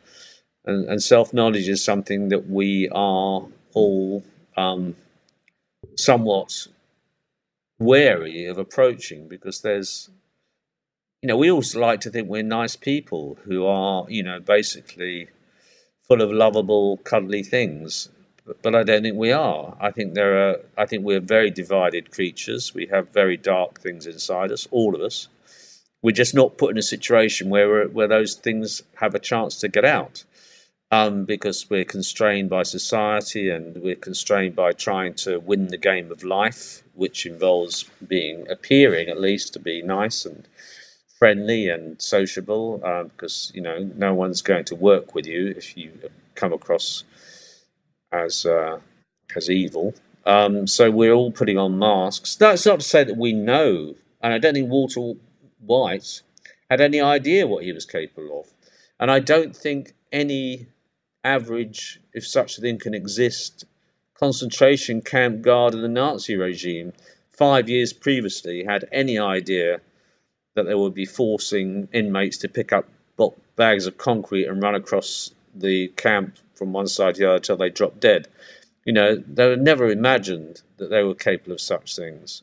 [0.64, 3.42] and, and self knowledge is something that we are
[3.74, 4.24] all
[4.56, 4.94] um,
[5.96, 6.68] somewhat
[7.78, 10.08] wary of approaching because there's
[11.20, 15.28] you know we also like to think we're nice people who are you know basically
[16.08, 18.08] full of lovable cuddly things
[18.62, 19.76] but, i don't think we are.
[19.80, 22.74] I think there are i think we're very divided creatures.
[22.74, 25.28] We have very dark things inside us all of us.
[26.02, 29.68] We're just not put in a situation where where those things have a chance to
[29.68, 30.24] get out
[30.90, 36.12] um, because we're constrained by society and we're constrained by trying to win the game
[36.12, 40.46] of life, which involves being appearing at least to be nice and
[41.18, 42.80] friendly and sociable.
[42.84, 45.90] Uh, because you know no one's going to work with you if you
[46.34, 47.04] come across
[48.12, 48.78] as uh,
[49.34, 49.94] as evil.
[50.24, 52.34] Um, so we're all putting on masks.
[52.36, 55.14] That's not to say that we know, and I don't think Walter
[55.60, 56.22] White
[56.70, 58.52] had any idea what he was capable of.
[58.98, 60.66] And I don't think any
[61.26, 63.64] average, if such a thing can exist,
[64.14, 66.92] concentration camp guard of the Nazi regime
[67.30, 69.80] five years previously had any idea
[70.54, 72.86] that they would be forcing inmates to pick up
[73.56, 77.56] bags of concrete and run across the camp from one side to the other until
[77.56, 78.28] they dropped dead.
[78.84, 82.42] You know, they never imagined that they were capable of such things.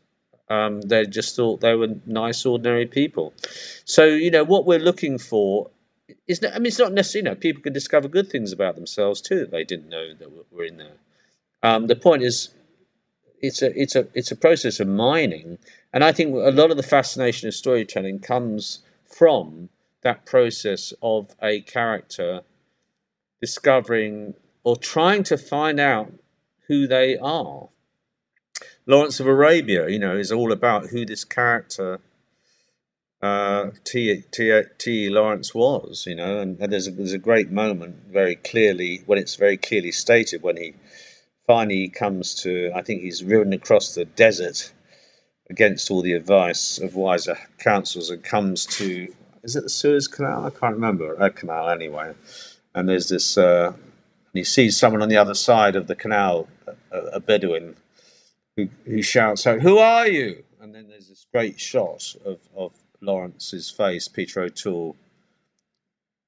[0.50, 3.34] Um, they just thought they were nice, ordinary people.
[3.86, 5.70] So, you know, what we're looking for
[6.28, 8.76] it's not, I mean, it's not necessarily, you know, people can discover good things about
[8.76, 10.98] themselves too that they didn't know that were in there.
[11.62, 12.50] Um, the point is,
[13.42, 15.58] it's a, it's a, it's a process of mining.
[15.94, 19.70] And I think a lot of the fascination of storytelling comes from
[20.02, 22.42] that process of a character
[23.42, 24.34] discovering
[24.64, 26.14] or trying to find out
[26.68, 27.70] who they are.
[28.86, 32.00] Lawrence of Arabia, you know, is all about who this character
[33.24, 34.24] uh, T.
[34.32, 34.62] T.
[34.78, 35.10] T.
[35.10, 39.18] Lawrence was, you know, and, and there's a, there's a great moment very clearly when
[39.18, 40.74] it's very clearly stated when he
[41.48, 44.74] finally comes to, I think he's ridden across the desert
[45.50, 50.46] against all the advice of wiser counsels and comes to, is it the Suez Canal?
[50.46, 52.14] I can't remember, a canal anyway.
[52.76, 56.50] And there's this, uh, and he sees someone on the other side of the canal
[56.92, 57.78] a, a Bedouin
[58.58, 62.72] who, who shouts out, "Who are you?" And then there's this great shot of, of
[63.04, 64.96] Lawrence's face, Peter O'Toole,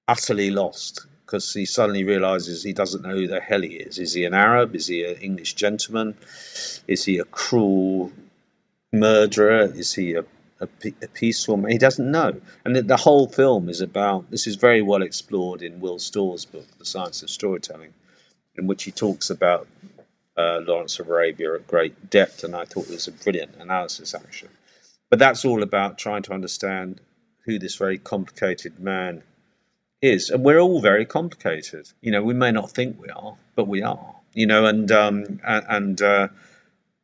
[0.07, 3.97] utterly lost because he suddenly realizes he doesn't know who the hell he is.
[3.97, 4.75] Is he an Arab?
[4.75, 6.15] Is he an English gentleman?
[6.87, 8.11] Is he a cruel
[8.93, 9.71] murderer?
[9.75, 10.23] Is he a,
[10.59, 10.67] a,
[11.01, 11.71] a peaceful man?
[11.71, 12.39] He doesn't know.
[12.63, 16.45] And the, the, whole film is about this is very well explored in Will Storr's
[16.45, 17.93] book, The Science of Storytelling,
[18.55, 19.67] in which he talks about
[20.37, 22.43] uh, Lawrence of Arabia at great depth.
[22.43, 24.51] And I thought it was a brilliant analysis, actually.
[25.15, 26.99] But that's all about trying to understand
[27.45, 29.23] who this very complicated man
[30.01, 31.93] is, and we're all very complicated.
[32.01, 34.15] You know, we may not think we are, but we are.
[34.33, 36.27] You know, and um, and, uh,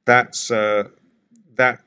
[0.03, 0.89] that's uh,
[1.55, 1.79] that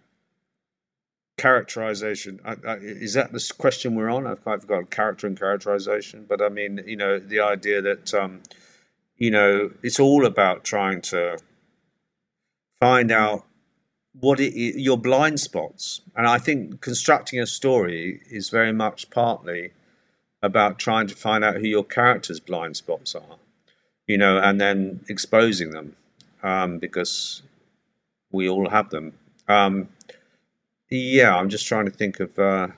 [1.37, 2.41] characterization.
[2.43, 4.27] I, I, is that the question we're on?
[4.27, 8.41] I've quite forgotten character and characterization, but I mean, you know, the idea that um,
[9.18, 11.37] you know it's all about trying to
[12.81, 13.45] find out
[14.21, 19.73] what it, your blind spots, and I think constructing a story is very much partly
[20.43, 23.37] about trying to find out who your character's blind spots are,
[24.07, 25.97] you know, and then exposing them
[26.43, 27.43] um, because
[28.31, 29.15] we all have them.
[29.49, 29.89] Um,
[30.91, 32.39] yeah, I'm just trying to think of.
[32.39, 32.69] Uh,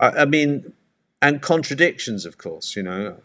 [0.00, 0.72] I, I, mean,
[1.20, 2.76] and contradictions, of course.
[2.76, 3.16] You know,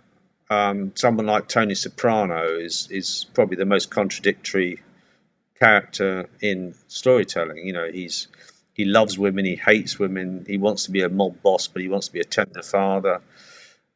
[0.49, 4.81] um, someone like Tony Soprano is is probably the most contradictory
[5.59, 7.65] character in storytelling.
[7.65, 8.27] You know, he's
[8.73, 11.87] he loves women, he hates women, he wants to be a mob boss, but he
[11.87, 13.21] wants to be a tender father.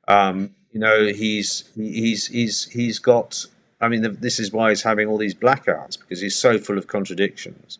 [0.07, 3.45] Um, you know, he's he's he's he's got.
[3.79, 6.87] I mean, this is why he's having all these blackouts because he's so full of
[6.87, 7.79] contradictions,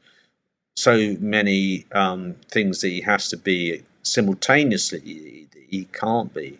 [0.75, 4.99] so many um, things that he has to be simultaneously.
[4.99, 6.59] He, he can't be.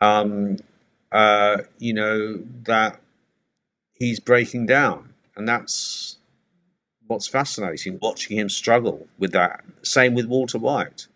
[0.00, 0.58] Um,
[1.10, 3.00] uh, you know that
[3.94, 6.16] he's breaking down, and that's
[7.12, 9.64] what's fascinating watching him struggle with that.
[9.82, 11.06] Same with Walter White,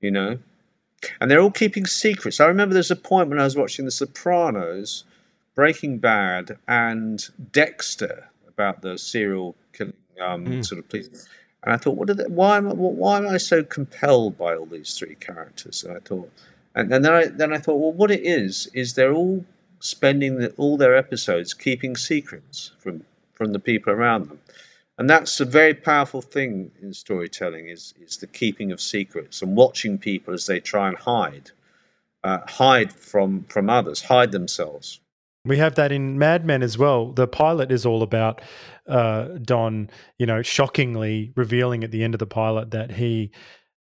[0.00, 0.38] you know.
[1.20, 2.40] And they're all keeping secrets.
[2.40, 5.04] I remember there's a point when I was watching The Sopranos,
[5.54, 10.66] Breaking Bad, and Dexter about the serial killing um, mm.
[10.66, 11.28] sort of police.
[11.62, 14.56] And I thought, what are they, why am I, why am I so compelled by
[14.56, 15.84] all these three characters?
[15.84, 16.30] And I thought,
[16.74, 19.44] and, and then I then I thought, well, what it is is they're all
[19.80, 23.04] spending the, all their episodes keeping secrets from
[23.34, 24.40] from the people around them
[24.98, 29.56] and that's a very powerful thing in storytelling is, is the keeping of secrets and
[29.56, 31.50] watching people as they try and hide
[32.24, 35.00] uh, hide from from others hide themselves
[35.44, 37.12] we have that in Mad Men as well.
[37.12, 38.42] The pilot is all about
[38.86, 39.88] uh, Don,
[40.18, 43.30] you know, shockingly revealing at the end of the pilot that he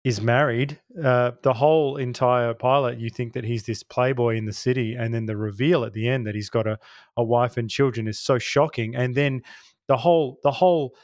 [0.02, 0.80] is married.
[1.02, 5.14] Uh, the whole entire pilot, you think that he's this playboy in the city, and
[5.14, 6.78] then the reveal at the end that he's got a,
[7.16, 8.96] a wife and children is so shocking.
[8.96, 9.42] And then
[9.88, 10.94] the whole the whole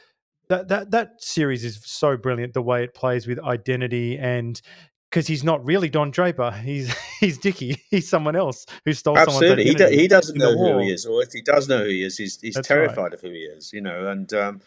[0.49, 4.61] that that that series is so brilliant the way it plays with identity and
[5.09, 6.51] because he's not really Don Draper.
[6.51, 7.81] He's he's Dickie.
[7.91, 9.65] He's someone else who stole Absolutely.
[9.65, 12.03] He, do, he doesn't know who he is, or if he does know who he
[12.03, 13.13] is, he's, he's terrified right.
[13.13, 13.73] of who he is.
[13.73, 14.61] You know, and um,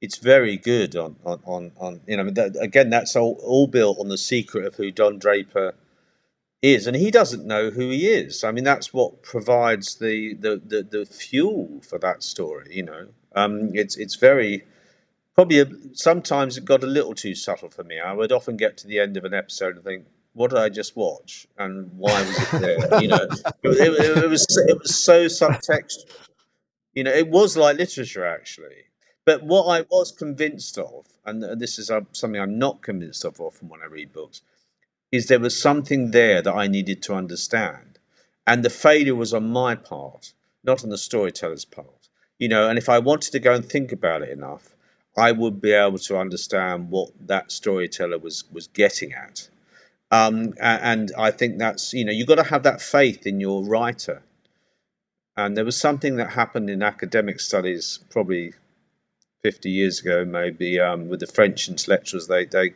[0.00, 2.30] it's very good on on on, on you know.
[2.30, 5.74] That, again, that's all, all built on the secret of who Don Draper
[6.60, 8.42] is, and he doesn't know who he is.
[8.42, 12.68] I mean, that's what provides the the the, the fuel for that story.
[12.70, 14.64] You know, um, it's it's very
[15.34, 17.98] probably a, sometimes it got a little too subtle for me.
[17.98, 20.68] I would often get to the end of an episode and think, "What did I
[20.68, 21.46] just watch?
[21.58, 26.10] And why was it there?" you know, it, it, it, was it was so subtextual.
[26.94, 28.84] You know, it was like literature actually.
[29.24, 33.40] But what I was convinced of, and this is uh, something I'm not convinced of
[33.40, 34.42] often when I read books,
[35.10, 37.98] is there was something there that I needed to understand,
[38.46, 41.93] and the failure was on my part, not on the storyteller's part
[42.38, 44.74] you know, and if I wanted to go and think about it enough,
[45.16, 49.48] I would be able to understand what that storyteller was was getting at.
[50.10, 53.64] Um, and I think that's you know you've got to have that faith in your
[53.64, 54.22] writer.
[55.36, 58.52] And there was something that happened in academic studies probably
[59.42, 62.28] 50 years ago, maybe um, with the French intellectuals.
[62.28, 62.74] They they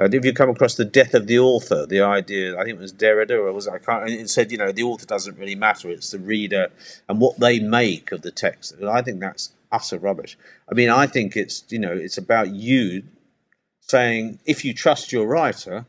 [0.00, 1.86] uh, have you come across the death of the author?
[1.86, 4.10] The idea, I think it was Derrida, or was it, I can't.
[4.10, 6.70] It said, you know, the author doesn't really matter; it's the reader
[7.08, 8.72] and what they make of the text.
[8.72, 10.36] And I think that's utter rubbish.
[10.70, 13.04] I mean, I think it's you know, it's about you
[13.80, 15.86] saying if you trust your writer,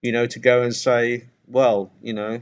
[0.00, 2.40] you know, to go and say, well, you know,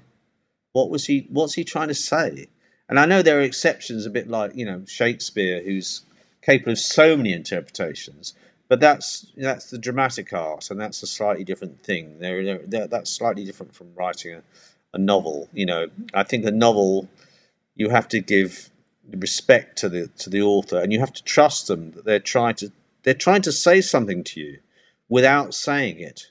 [0.74, 1.26] what was he?
[1.28, 2.46] What's he trying to say?
[2.88, 6.02] And I know there are exceptions, a bit like you know Shakespeare, who's
[6.40, 8.34] capable of so many interpretations
[8.68, 12.18] but that's that's the dramatic art, and that's a slightly different thing.
[12.18, 14.42] They're, they're, that's slightly different from writing a,
[14.94, 15.48] a novel.
[15.52, 17.08] You know, I think a novel
[17.74, 18.70] you have to give
[19.10, 22.54] respect to the to the author, and you have to trust them that they're trying
[22.56, 24.58] to they're trying to say something to you
[25.08, 26.30] without saying it,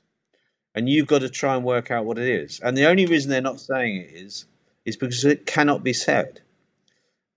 [0.73, 2.59] and you've got to try and work out what it is.
[2.61, 4.45] And the only reason they're not saying it is
[4.85, 6.41] is because it cannot be said,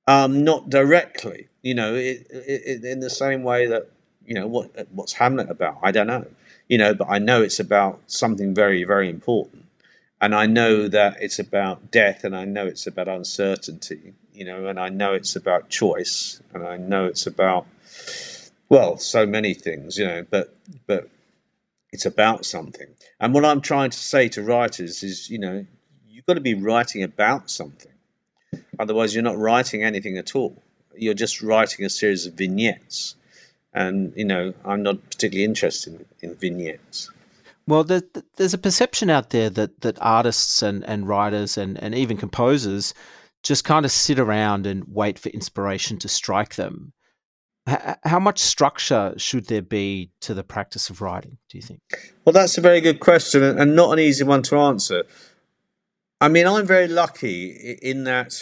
[0.09, 1.49] um, not directly.
[1.63, 3.91] You know, it, it, in the same way that
[4.27, 5.79] you know what what's Hamlet about.
[5.83, 6.27] I don't know.
[6.69, 9.67] You know, but I know it's about something very very important
[10.21, 14.67] and I know that it's about death, and I know it's about uncertainty, you know,
[14.67, 17.67] and I know it's about choice, and I know it's about
[18.69, 20.57] well, so many things, you know, but
[20.87, 21.09] but
[21.93, 22.89] it's about something.
[23.21, 25.67] And what I'm trying to say to writers is, you know,
[26.09, 27.93] you've got to be writing about something.
[28.79, 30.63] Otherwise, you're not writing anything at all.
[30.97, 33.15] You're just writing a series of vignettes.
[33.77, 37.11] And, you know, I'm not particularly interested in, in vignettes.
[37.69, 42.17] Well, there's a perception out there that that artists and, and writers and, and even
[42.17, 42.95] composers
[43.43, 46.93] just kind of sit around and wait for inspiration to strike them.
[47.69, 51.81] H- how much structure should there be to the practice of writing, do you think?
[52.25, 55.05] Well, that's a very good question and not an easy one to answer.
[56.21, 58.35] I mean, I'm very lucky in that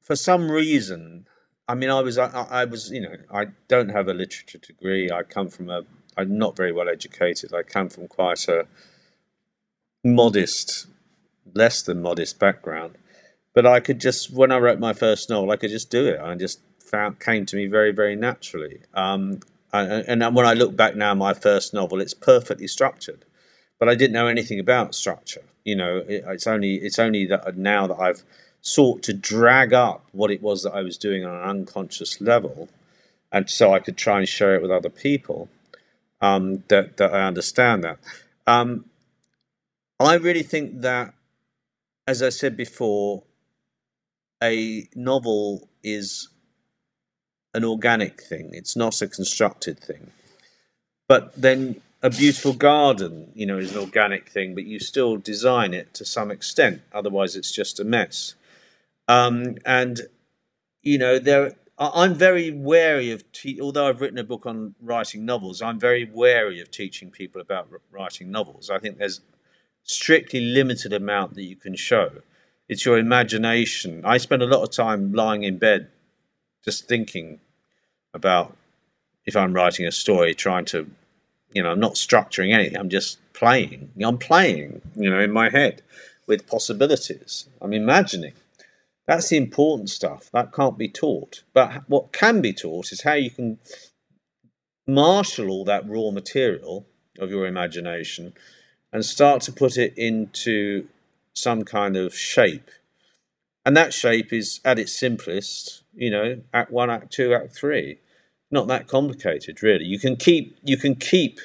[0.00, 1.26] for some reason,
[1.66, 5.10] I mean, I was, I, I was, you know, I don't have a literature degree.
[5.10, 5.82] I come from a
[6.16, 7.52] I'm not very well educated.
[7.52, 8.66] I come from quite a
[10.04, 10.86] modest,
[11.54, 12.96] less than modest background.
[13.54, 16.20] But I could just, when I wrote my first novel, I could just do it.
[16.20, 18.80] I just found came to me very, very naturally.
[18.94, 19.40] Um,
[19.72, 23.24] and, and when I look back now, my first novel, it's perfectly structured,
[23.78, 25.42] but I didn't know anything about structure.
[25.64, 28.22] You know, it, it's only it's only that now that I've
[28.64, 32.68] sought to drag up what it was that I was doing on an unconscious level,
[33.30, 35.48] and so I could try and share it with other people
[36.20, 37.98] um, that that I understand that.
[38.46, 38.86] Um,
[40.00, 41.14] I really think that,
[42.06, 43.22] as I said before,
[44.42, 46.28] a novel is
[47.52, 48.50] an organic thing.
[48.52, 50.10] It's not a constructed thing.
[51.06, 55.74] But then a beautiful garden, you know, is an organic thing, but you still design
[55.74, 56.80] it to some extent.
[56.92, 58.34] Otherwise, it's just a mess.
[59.08, 60.00] Um, and
[60.82, 65.24] you know, there I'm very wary of, te- although I've written a book on writing
[65.24, 68.70] novels, I'm very wary of teaching people about writing novels.
[68.70, 69.20] I think there's
[69.82, 72.10] strictly limited amount that you can show.
[72.68, 74.02] It's your imagination.
[74.04, 75.88] I spend a lot of time lying in bed
[76.64, 77.40] just thinking
[78.14, 78.56] about
[79.26, 80.90] if I'm writing a story, trying to,
[81.52, 82.78] you know, I'm not structuring anything.
[82.78, 83.90] I'm just playing.
[84.02, 85.82] I'm playing, you know, in my head
[86.26, 87.46] with possibilities.
[87.60, 88.34] I'm imagining.
[89.06, 90.30] That's the important stuff.
[90.32, 91.42] That can't be taught.
[91.52, 93.58] But what can be taught is how you can
[94.86, 96.86] marshal all that raw material
[97.18, 98.34] of your imagination
[98.92, 100.88] and start to put it into
[101.34, 102.70] some kind of shape.
[103.66, 107.98] And that shape is at its simplest, you know, act one, act two, act three.
[108.50, 109.84] Not that complicated, really.
[109.84, 111.40] You can keep you can keep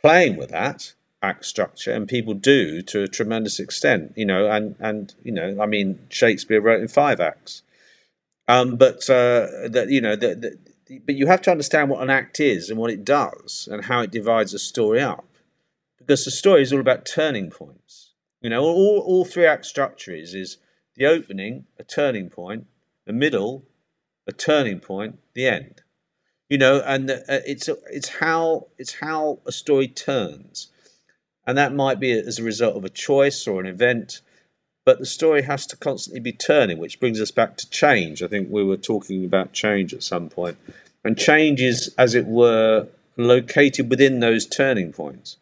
[0.00, 4.12] playing with that act structure, and people do to a tremendous extent.
[4.16, 7.62] You know, and and you know, I mean, Shakespeare wrote in five acts,
[8.48, 12.10] um, but uh, that you know, that, that, but you have to understand what an
[12.10, 15.26] act is and what it does and how it divides a story up,
[15.98, 18.14] because the story is all about turning points.
[18.40, 20.58] You know, all all three act structure is is
[20.96, 22.66] the opening, a turning point,
[23.06, 23.64] the middle,
[24.26, 25.82] a turning point, the end
[26.50, 30.68] you know and uh, it's it's how it's how a story turns
[31.50, 34.20] and that might be as a result of a choice or an event.
[34.84, 38.22] But the story has to constantly be turning, which brings us back to change.
[38.22, 40.58] I think we were talking about change at some point.
[41.04, 42.86] And change is, as it were,
[43.16, 45.38] located within those turning points.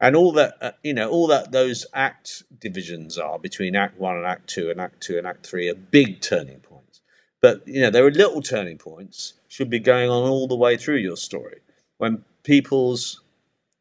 [0.00, 4.16] And all that, uh, you know, all that those act divisions are between Act One
[4.16, 7.02] and Act Two and Act Two and Act Three are big turning points.
[7.40, 10.76] But, you know, there are little turning points should be going on all the way
[10.76, 11.60] through your story.
[11.98, 13.22] When people's,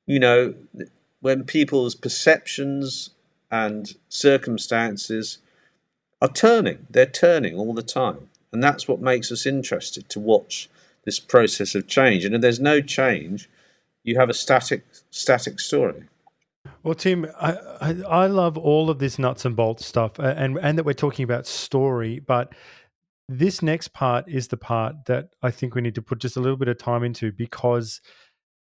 [0.06, 0.54] you know,
[1.22, 3.12] when people's perceptions
[3.50, 5.38] and circumstances
[6.22, 6.88] are turning.
[6.90, 8.30] They're turning all the time.
[8.52, 10.70] And that's what makes us interested to watch
[11.06, 12.26] this process of change.
[12.26, 13.50] And if there's no change,
[14.04, 16.04] you have a static static story.
[16.84, 17.58] Well, Tim, I,
[18.08, 21.24] I, love all of this nuts and bolts stuff, uh, and and that we're talking
[21.24, 22.54] about story, but
[23.28, 26.40] this next part is the part that I think we need to put just a
[26.40, 28.02] little bit of time into because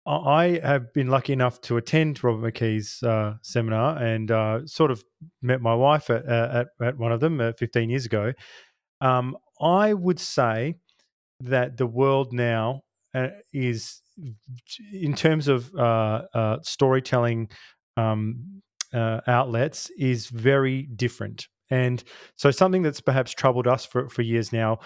[0.07, 5.03] I have been lucky enough to attend Robert McKee's uh, seminar and uh, sort of
[5.41, 8.33] met my wife at, at, at one of them uh, 15 years ago.
[9.01, 10.75] Um, I would say
[11.41, 12.83] that the world now
[13.15, 14.03] uh, is,
[14.93, 17.49] in terms of uh, uh, storytelling
[17.97, 21.49] um, outlets, is very different.
[21.71, 22.05] And
[22.37, 24.81] so, something that's perhaps troubled us for, for years now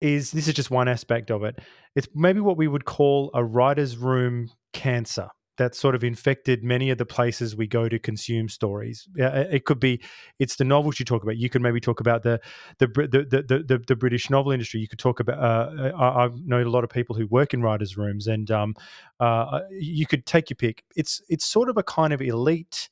[0.00, 1.58] is this is just one aspect of it.
[1.94, 5.28] It's maybe what we would call a writer's room cancer
[5.58, 9.08] that sort of infected many of the places we go to consume stories.
[9.16, 10.00] It could be
[10.38, 11.36] it's the novels you talk about.
[11.36, 12.40] You could maybe talk about the
[12.78, 14.80] the the the, the, the British novel industry.
[14.80, 15.38] You could talk about.
[15.38, 18.74] Uh, I, I, know a lot of people who work in writers' rooms, and um,
[19.20, 20.84] uh, you could take your pick.
[20.96, 22.88] It's it's sort of a kind of elite,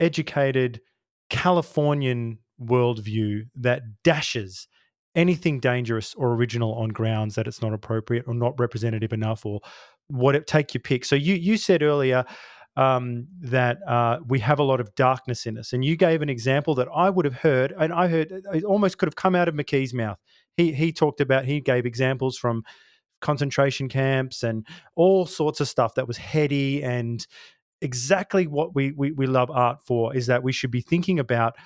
[0.00, 0.80] educated,
[1.28, 4.68] Californian worldview that dashes
[5.18, 9.60] anything dangerous or original on grounds that it's not appropriate or not representative enough or
[10.06, 11.04] what it take your pick.
[11.04, 12.24] So you you said earlier
[12.76, 16.30] um, that uh, we have a lot of darkness in us, and you gave an
[16.30, 19.48] example that I would have heard, and I heard it almost could have come out
[19.48, 20.18] of McKee's mouth.
[20.56, 22.62] He he talked about he gave examples from
[23.20, 24.64] concentration camps and
[24.94, 27.26] all sorts of stuff that was heady and
[27.80, 31.56] exactly what we, we, we love art for is that we should be thinking about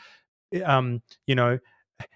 [0.64, 1.58] um, you know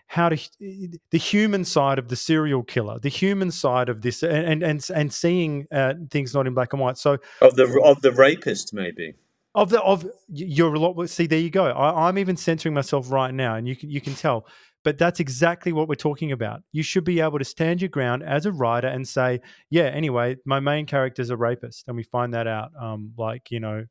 [0.09, 4.63] how to the human side of the serial killer, the human side of this, and
[4.63, 6.99] and and seeing uh, things not in black and white.
[6.99, 9.15] So of the of the rapist, maybe
[9.55, 11.09] of the of you're a lot.
[11.09, 11.67] See, there you go.
[11.67, 14.47] I, I'm even censoring myself right now, and you can you can tell.
[14.85, 16.63] But that's exactly what we're talking about.
[16.71, 20.37] You should be able to stand your ground as a writer and say, yeah, anyway,
[20.45, 21.89] my main character is a rapist.
[21.89, 23.87] And we find that out, um, like, you know,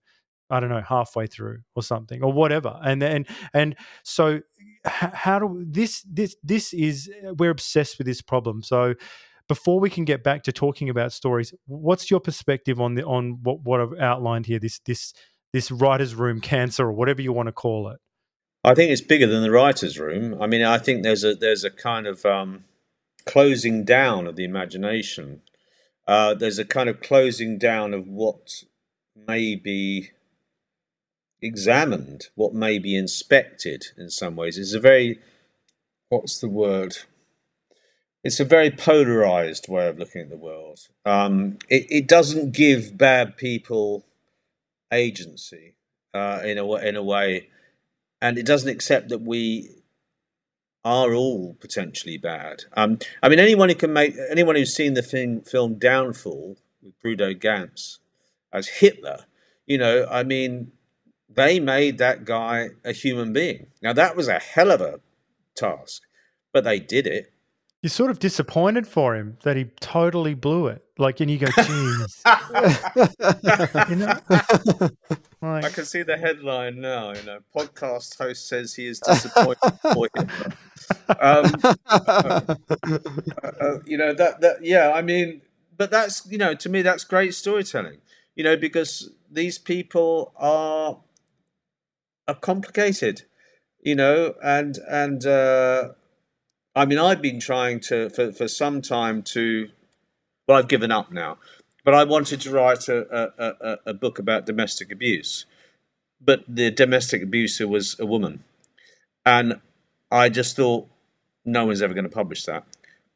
[0.50, 2.80] I don't know, halfway through or something or whatever.
[2.82, 4.40] And and and so
[4.86, 8.64] how do this this this is uh, we're obsessed with this problem.
[8.64, 8.96] So
[9.48, 13.40] before we can get back to talking about stories, what's your perspective on the on
[13.44, 14.60] what what I've outlined here?
[14.60, 15.14] This this
[15.54, 18.00] this writers' room cancer or whatever you want to call it.
[18.64, 20.42] I think it's bigger than the writers' room.
[20.42, 22.66] I mean, I think there's a there's a kind of um,
[23.26, 25.42] closing down of the imagination.
[26.08, 28.64] Uh, there's a kind of closing down of what
[29.16, 30.12] may be
[31.46, 34.58] examined, what may be inspected in some ways.
[34.58, 35.20] It's a very,
[36.10, 36.98] what's the word?
[38.24, 40.80] It's a very polarized way of looking at the world.
[41.06, 44.04] Um, it, it doesn't give bad people
[44.92, 45.76] agency
[46.14, 47.50] uh, in a in a way,
[48.22, 49.70] and it doesn't accept that we
[50.84, 52.64] are all potentially bad.
[52.74, 57.00] Um, I mean, anyone who can make anyone who's seen the film, film Downfall with
[57.02, 58.00] Bruno Ganz
[58.54, 59.26] as Hitler,
[59.66, 60.72] you know, I mean,
[61.36, 63.68] they made that guy a human being.
[63.82, 65.00] Now, that was a hell of a
[65.56, 66.04] task,
[66.52, 67.32] but they did it.
[67.82, 70.84] You're sort of disappointed for him that he totally blew it.
[70.98, 72.24] Like, and you go, "Geez,"
[73.90, 74.18] you know?
[75.42, 77.14] like, I can see the headline now.
[77.14, 80.30] You know, podcast host says he is disappointed for him.
[81.20, 81.52] Um,
[81.86, 82.56] uh,
[83.62, 84.92] uh, you know that that yeah.
[84.92, 85.42] I mean,
[85.78, 87.98] but that's you know to me that's great storytelling.
[88.36, 90.98] You know because these people are
[92.28, 93.24] are complicated,
[93.82, 95.90] you know, and and uh,
[96.76, 99.70] I mean, I've been trying to for for some time to,
[100.48, 101.38] well, I've given up now,
[101.84, 105.46] but I wanted to write a a, a, a book about domestic abuse,
[106.20, 108.44] but the domestic abuser was a woman,
[109.26, 109.62] and
[110.12, 110.88] I just thought
[111.46, 112.66] no one's ever going to publish that.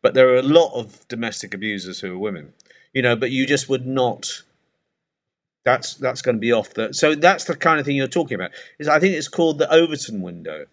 [0.02, 2.54] But there are a lot of domestic abusers who are women,
[2.94, 4.44] you know, but you just would not
[5.70, 6.94] that's that's going to be off the.
[6.94, 8.52] So that's the kind of thing you're talking about.
[8.80, 10.66] Is I think it's called the Overton window,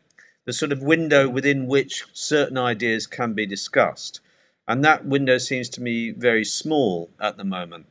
[0.45, 4.21] the sort of window within which certain ideas can be discussed,
[4.67, 7.87] and that window seems to me very small at the moment.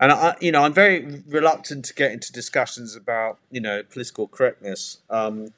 [0.00, 4.26] And I, you know, I'm very reluctant to get into discussions about you know political
[4.26, 4.98] correctness.
[5.08, 5.48] Um,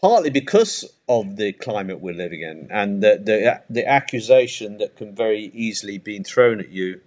[0.00, 5.14] partly because of the climate we're living in and the, the the accusation that can
[5.14, 7.00] very easily be thrown at you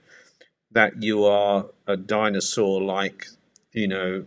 [0.74, 3.28] that you are a dinosaur like,
[3.71, 4.26] you know,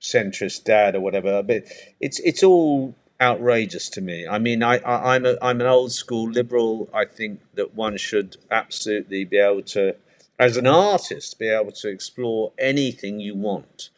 [0.00, 1.42] centrist dad or whatever.
[1.42, 1.64] But
[2.00, 4.26] it's it's all outrageous to me.
[4.26, 6.88] I mean, I, I am a I'm an old school liberal.
[6.92, 9.96] I think that one should absolutely be able to,
[10.38, 13.90] as an artist, be able to explore anything you want.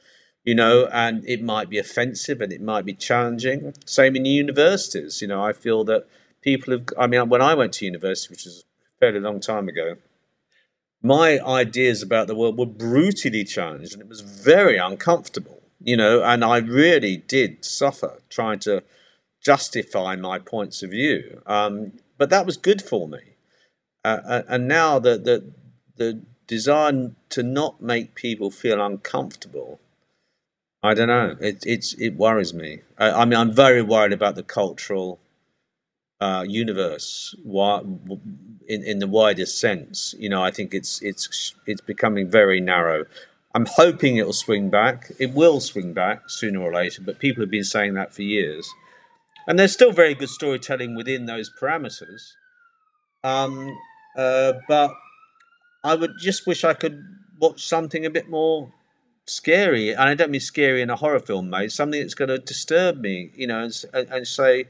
[0.42, 3.74] You know, and it might be offensive and it might be challenging.
[3.84, 5.20] Same in universities.
[5.20, 6.07] You know, I feel that
[6.40, 6.88] people have.
[6.98, 8.64] I mean, when I went to university, which is
[8.96, 9.96] a fairly long time ago,
[11.03, 16.22] my ideas about the world were brutally challenged and it was very uncomfortable, you know,
[16.22, 18.82] and I really did suffer trying to
[19.42, 21.42] justify my points of view.
[21.46, 23.20] Um, but that was good for me.
[24.05, 25.53] Uh, uh and now the, the,
[25.96, 29.80] the desire to not make people feel uncomfortable,
[30.82, 32.80] I don't know, it, it's, it worries me.
[32.98, 35.18] I, I mean, I'm very worried about the cultural
[36.20, 40.14] uh, universe in, in the widest sense.
[40.18, 43.04] You know, I think it's it's it's becoming very narrow.
[43.54, 45.10] I'm hoping it will swing back.
[45.18, 48.70] It will swing back sooner or later, but people have been saying that for years.
[49.46, 52.34] And there's still very good storytelling within those parameters.
[53.24, 53.76] Um,
[54.16, 54.94] uh, but
[55.82, 57.02] I would just wish I could
[57.40, 58.72] watch something a bit more
[59.26, 61.72] scary, and I don't mean scary in a horror film, mate.
[61.72, 64.66] Something that's going to disturb me, you know, and, and say,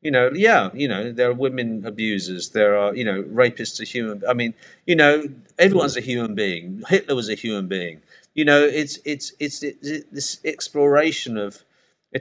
[0.00, 3.84] you know, yeah, you know, there are women abusers, there are, you know, rapists are
[3.84, 4.22] human.
[4.28, 4.54] I mean,
[4.86, 5.24] you know,
[5.58, 6.82] everyone's a human being.
[6.88, 8.02] Hitler was a human being.
[8.34, 11.64] You know, it's it's it's, it's this exploration of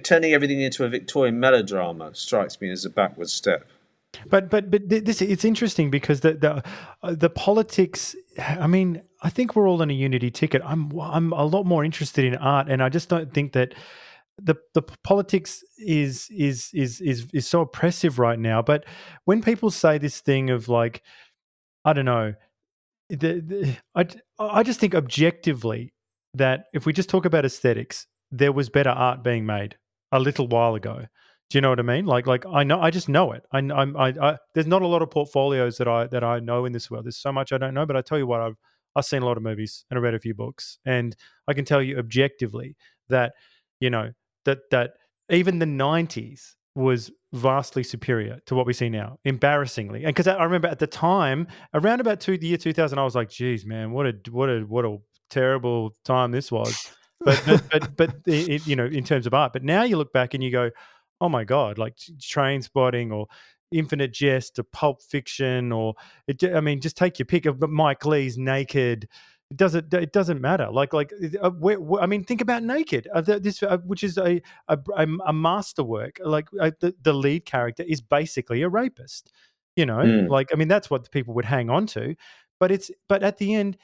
[0.04, 3.68] turning everything into a Victorian melodrama strikes me as a backward step.
[4.26, 6.64] But but but this it's interesting because the the
[7.04, 8.16] uh, the politics.
[8.40, 10.64] I mean, I think we're all in a unity ticket.
[10.66, 13.76] I'm I'm a lot more interested in art, and I just don't think that
[14.42, 18.62] the the politics is is is is is so oppressive right now.
[18.62, 18.86] But
[19.26, 21.02] when people say this thing of like,
[21.86, 22.34] I don't know,
[23.10, 24.08] the, the I
[24.40, 25.94] I just think objectively
[26.34, 29.78] that if we just talk about aesthetics, there was better art being made
[30.12, 31.06] a little while ago.
[31.50, 32.06] Do you know what I mean?
[32.06, 33.44] Like, like I know, I just know it.
[33.54, 36.66] I, I'm, I, I, there's not a lot of portfolios that I that I know
[36.66, 37.06] in this world.
[37.06, 38.58] There's so much I don't know, but I tell you what, I've
[38.96, 41.16] I've seen a lot of movies and I read a few books, and
[41.48, 42.76] I can tell you objectively
[43.10, 43.34] that
[43.80, 44.12] you know
[44.48, 44.94] that that
[45.30, 50.04] even the '90s was vastly superior to what we see now, embarrassingly.
[50.04, 53.16] And because I remember at the time, around about two, the year 2000, I was
[53.16, 54.98] like, "Geez, man, what a what a what a
[55.30, 59.52] terrible time this was." But but but, but it, you know, in terms of art.
[59.52, 60.70] But now you look back and you go
[61.22, 63.28] oh my god, like Trainspotting or
[63.72, 65.96] Infinite Jest or Pulp Fiction or
[66.28, 69.10] it, I mean, just take your pick of Mike Leigh's Naked.
[69.50, 69.94] It doesn't.
[69.94, 70.70] It doesn't matter.
[70.70, 71.14] Like, like.
[71.42, 73.08] Uh, where, where, I mean, think about Naked.
[73.14, 74.78] Uh, this, uh, which is a a,
[75.26, 76.20] a masterwork.
[76.24, 79.32] Like, uh, the the lead character is basically a rapist.
[79.78, 80.28] You know, mm.
[80.28, 82.16] like I mean, that's what people would hang on to.
[82.60, 83.78] But it's but at the end,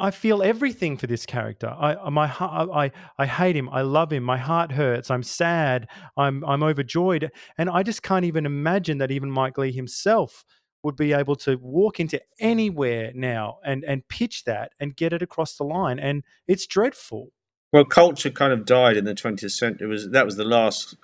[0.00, 1.68] I feel everything for this character.
[1.68, 3.68] I uh, my I I hate him.
[3.68, 4.24] I love him.
[4.24, 5.10] My heart hurts.
[5.10, 5.88] I'm sad.
[6.16, 10.44] I'm I'm overjoyed, and I just can't even imagine that even Mike Leigh himself
[10.82, 15.22] would be able to walk into anywhere now and and pitch that and get it
[15.22, 15.98] across the line.
[15.98, 17.32] And it's dreadful.
[17.72, 19.86] Well, culture kind of died in the 20th century.
[19.86, 20.96] It was that was the last.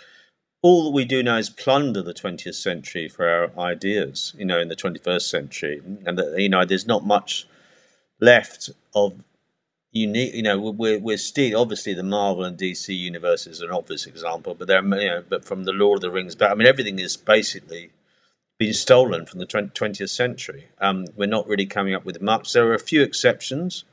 [0.63, 4.35] All that we do now is plunder the 20th century for our ideas.
[4.37, 7.47] You know, in the 21st century, and you know, there's not much
[8.21, 9.23] left of
[9.93, 10.35] unique.
[10.35, 14.55] You know, we're we're still obviously the Marvel and DC universe is an obvious example,
[14.55, 16.99] but there, you know, but from the Lord of the Rings back, I mean, everything
[16.99, 17.91] is basically
[18.59, 20.69] been stolen from the twentieth century.
[20.81, 22.53] Um, we're not really coming up with much.
[22.53, 23.85] There are a few exceptions.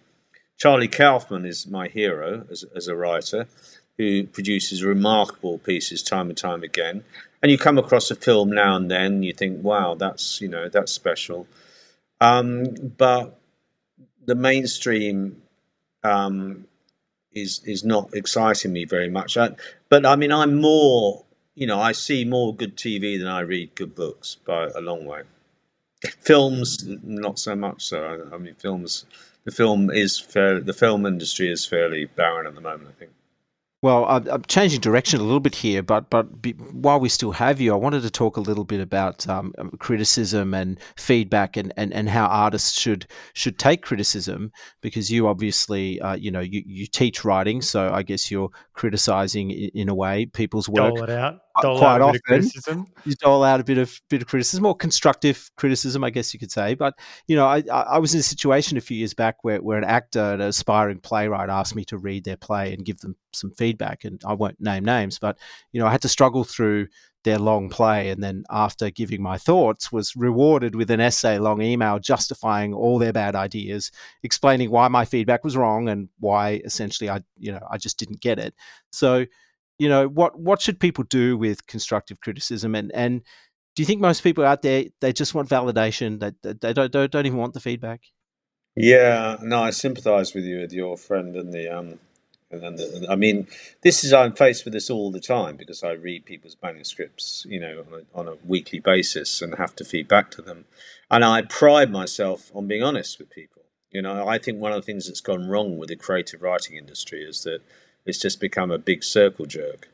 [0.58, 3.48] Charlie Kaufman is my hero as, as a writer
[3.98, 7.04] who produces remarkable pieces time and time again.
[7.42, 10.48] And you come across a film now and then, and you think, "Wow, that's you
[10.48, 11.48] know that's special."
[12.22, 13.38] Um, but
[14.26, 15.42] the mainstream
[16.04, 16.68] um,
[17.34, 19.36] is is not exciting me very much.
[19.36, 19.56] I,
[19.90, 21.26] but I mean, I'm more,
[21.56, 25.06] you know, I see more good TV than I read good books by a long
[25.06, 25.22] way.
[26.20, 27.84] Films, not so much.
[27.86, 29.06] So I, mean, films.
[29.46, 30.60] The film is fair.
[30.60, 32.90] The film industry is fairly barren at the moment.
[32.90, 33.12] I think.
[33.84, 37.60] Well, I'm changing direction a little bit here, but but be, while we still have
[37.60, 41.74] you, I wanted to talk a little bit about um, um, criticism and feedback, and,
[41.76, 44.54] and, and how artists should should take criticism.
[44.80, 49.52] Because you obviously, uh, you know, you, you teach writing, so I guess you're criticizing
[49.52, 50.96] in, in a way people's work.
[50.96, 51.42] Dole it out.
[51.62, 52.88] Dole quite out often.
[53.06, 56.40] You dole out a bit of bit of criticism, or constructive criticism, I guess you
[56.40, 56.74] could say.
[56.74, 56.96] But
[57.28, 59.84] you know, I I was in a situation a few years back where where an
[59.84, 64.04] actor, an aspiring playwright, asked me to read their play and give them some feedback,
[64.04, 65.38] and I won't name names, but
[65.72, 66.88] you know, I had to struggle through
[67.24, 71.62] their long play, and then after giving my thoughts, was rewarded with an essay long
[71.62, 73.92] email justifying all their bad ideas,
[74.24, 78.22] explaining why my feedback was wrong and why essentially I, you know, I just didn't
[78.22, 78.54] get it.
[78.92, 79.26] So,
[79.84, 83.22] you know, what what should people do with constructive criticism, and and
[83.76, 86.22] do you think most people out there they just want validation?
[86.22, 88.02] They, they don't, don't don't even want the feedback.
[88.78, 92.00] Yeah, no, I sympathise with you with your friend and the um
[92.50, 93.48] and, and I mean,
[93.82, 97.60] this is I'm faced with this all the time because I read people's manuscripts, you
[97.60, 100.66] know, on a, on a weekly basis and have to feed back to them.
[101.12, 103.64] And I pride myself on being honest with people.
[103.92, 106.78] You know, I think one of the things that's gone wrong with the creative writing
[106.78, 107.60] industry is that
[108.06, 109.90] it's just become a big circle jerk.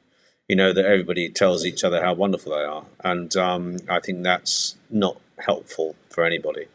[0.48, 2.86] You know, that everybody tells each other how wonderful they are.
[3.04, 6.66] And um, I think that's not helpful for anybody.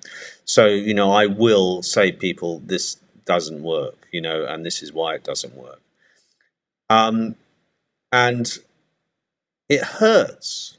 [0.45, 4.93] So, you know, I will say people this doesn't work, you know, and this is
[4.93, 5.81] why it doesn't work.
[6.89, 7.37] Um,
[8.13, 8.59] and
[9.69, 10.77] it hurts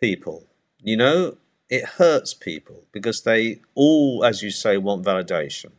[0.00, 0.44] people,
[0.82, 1.36] you know,
[1.68, 5.72] it hurts people because they all, as you say, want validation.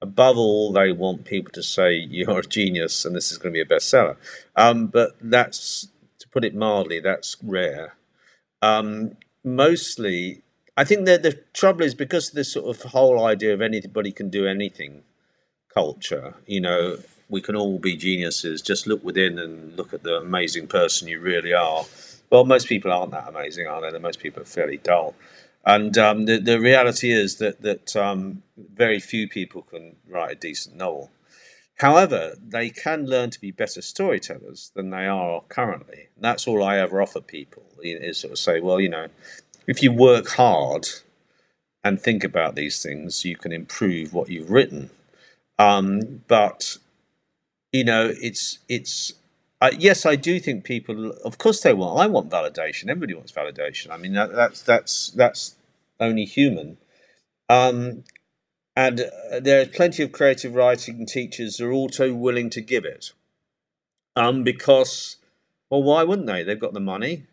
[0.00, 3.64] Above all, they want people to say you're a genius and this is going to
[3.64, 4.16] be a bestseller.
[4.54, 5.88] Um, but that's,
[6.20, 7.94] to put it mildly, that's rare.
[8.62, 10.42] Um, mostly,
[10.76, 14.12] I think that the trouble is because of this sort of whole idea of anybody
[14.12, 15.02] can do anything
[15.74, 18.62] culture, you know, we can all be geniuses.
[18.62, 21.84] Just look within and look at the amazing person you really are.
[22.30, 23.98] Well, most people aren't that amazing, are they?
[23.98, 25.14] Most people are fairly dull.
[25.64, 30.34] And um, the the reality is that that um, very few people can write a
[30.34, 31.10] decent novel.
[31.76, 36.08] However, they can learn to be better storytellers than they are currently.
[36.16, 39.06] And that's all I ever offer people is sort of say, well, you know,
[39.68, 40.88] if you work hard
[41.84, 44.90] and think about these things, you can improve what you've written.
[45.56, 46.78] Um, but
[47.72, 49.12] you know, it's it's
[49.60, 51.10] uh, yes, I do think people.
[51.24, 51.98] Of course, they want.
[51.98, 52.88] I want validation.
[52.88, 53.90] Everybody wants validation.
[53.90, 55.56] I mean, that, that's that's that's
[55.98, 56.78] only human.
[57.48, 58.04] Um,
[58.76, 59.00] and
[59.32, 63.12] uh, there are plenty of creative writing teachers who are also willing to give it.
[64.14, 65.16] Um, because,
[65.70, 66.44] well, why wouldn't they?
[66.44, 67.24] They've got the money.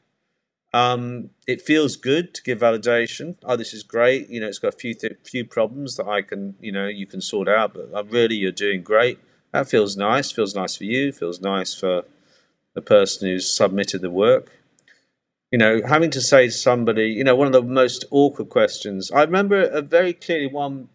[0.73, 3.35] Um, it feels good to give validation.
[3.43, 4.29] Oh, this is great.
[4.29, 7.05] You know, it's got a few th- few problems that I can, you know, you
[7.05, 7.75] can sort out.
[7.75, 9.19] But uh, really, you're doing great
[9.55, 10.31] that feels nice.
[10.31, 11.13] Feels nice for you.
[11.13, 12.03] Feels nice for
[12.75, 14.51] the person who's submitted the work.
[15.51, 19.09] You know, having to say to somebody, you know, one of the most awkward questions.
[19.11, 20.89] I remember a very clearly one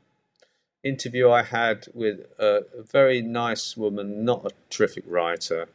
[0.84, 5.68] interview I had with a, a very nice woman, not a terrific writer,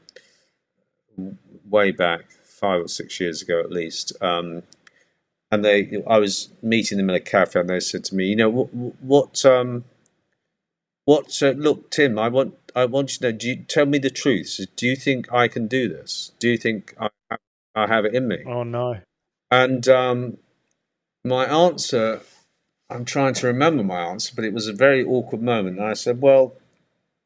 [1.69, 4.13] way back five or six years ago at least.
[4.21, 4.63] Um,
[5.51, 8.35] and they, I was meeting them in a cafe, and they said to me, you
[8.35, 9.85] know, what, what, um,
[11.05, 11.41] what?
[11.41, 13.37] Uh, look, Tim, I want I want you to know.
[13.37, 14.59] Do you tell me the truth?
[14.75, 16.33] Do you think I can do this?
[16.39, 17.39] Do you think I have,
[17.73, 18.43] I have it in me?
[18.45, 18.99] Oh no!
[19.49, 20.37] And um,
[21.23, 22.21] my answer,
[22.89, 25.79] I'm trying to remember my answer, but it was a very awkward moment.
[25.79, 26.55] And I said, "Well,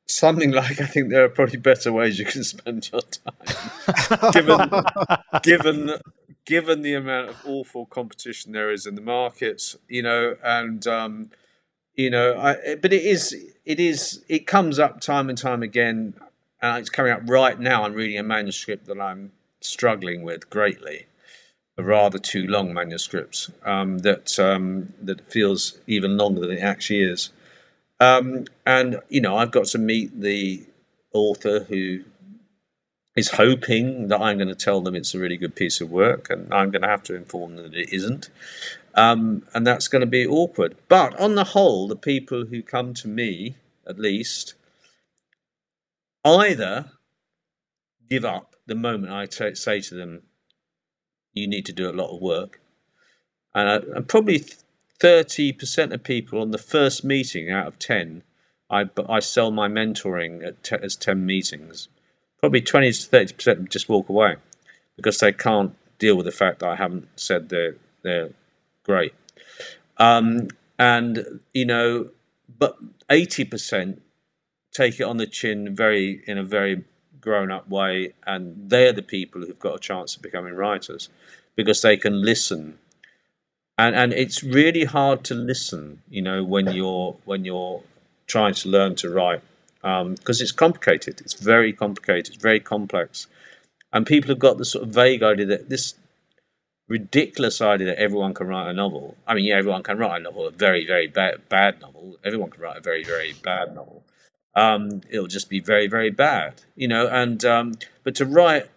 [0.08, 4.70] something like I think there are probably better ways you can spend your time, given
[5.42, 5.92] given
[6.46, 11.32] given the amount of awful competition there is in the markets, you know, and." Um,
[12.00, 13.36] you know, I, but it is,
[13.66, 16.14] it is, it comes up time and time again.
[16.62, 17.84] And it's coming up right now.
[17.84, 21.08] I'm reading a manuscript that I'm struggling with greatly,
[21.78, 27.02] a rather too long manuscript um, that um, that feels even longer than it actually
[27.02, 27.32] is.
[28.00, 30.66] Um, and you know, I've got to meet the
[31.12, 32.06] author who
[33.20, 36.30] is hoping that I'm going to tell them it's a really good piece of work,
[36.30, 38.30] and I'm going to have to inform them that it isn't.
[38.96, 40.76] Um, and that's going to be awkward.
[40.88, 43.56] But on the whole, the people who come to me,
[43.86, 44.54] at least,
[46.26, 46.92] either
[48.10, 50.24] give up the moment I t- say to them,
[51.34, 52.62] you need to do a lot of work.
[53.54, 54.46] And, I, and probably
[55.00, 58.24] 30% of people on the first meeting out of 10,
[58.70, 61.90] I, I sell my mentoring te- as 10 meetings.
[62.40, 64.38] Probably 20 to 30% just walk away
[64.96, 68.30] because they can't deal with the fact that I haven't said they're they're
[68.84, 69.14] great.
[69.98, 72.10] Um, and you know,
[72.58, 72.78] but
[73.10, 74.02] eighty percent
[74.72, 76.84] take it on the chin, very in a very
[77.22, 81.10] grown up way, and they're the people who've got a chance of becoming writers
[81.56, 82.80] because they can listen.
[83.78, 87.84] And and it's really hard to listen, you know, when you're when you're
[88.28, 89.42] trying to learn to write
[89.82, 91.22] because um, it's complicated.
[91.22, 92.34] It's very complicated.
[92.34, 93.28] It's very complex,
[93.94, 95.96] and people have got this sort of vague idea that this
[96.90, 99.16] ridiculous idea that everyone can write a novel.
[99.28, 102.18] I mean, yeah, everyone can write a novel, a very, very bad, bad novel.
[102.24, 104.04] Everyone can write a very, very bad novel.
[104.56, 107.08] Um, it'll just be very, very bad, you know.
[107.08, 107.74] And um,
[108.04, 108.70] but to write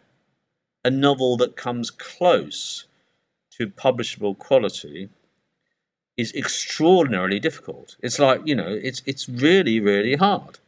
[0.85, 2.85] a novel that comes close
[3.53, 5.09] to publishable quality
[6.17, 7.97] is extraordinarily difficult.
[8.01, 10.59] It's like you know, it's it's really, really hard.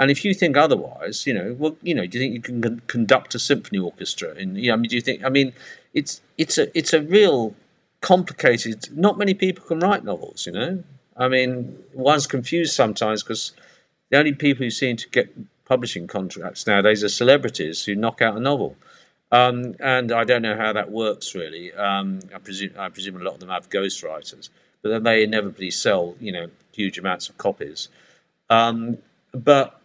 [0.00, 2.80] And if you think otherwise, you know, well, you know, do you think you can
[2.86, 4.30] conduct a symphony orchestra?
[4.30, 5.22] And you know, I mean, do you think?
[5.22, 5.52] I mean,
[5.92, 7.54] it's it's a it's a real
[8.00, 8.88] complicated.
[8.96, 10.46] Not many people can write novels.
[10.46, 10.84] You know,
[11.18, 13.52] I mean, one's confused sometimes because
[14.08, 15.28] the only people who seem to get
[15.66, 18.76] publishing contracts nowadays are celebrities who knock out a novel.
[19.30, 21.74] Um, and I don't know how that works really.
[21.74, 24.48] Um, I presume I presume a lot of them have ghostwriters,
[24.80, 27.88] but then they inevitably sell you know huge amounts of copies.
[28.48, 28.96] Um,
[29.34, 29.79] but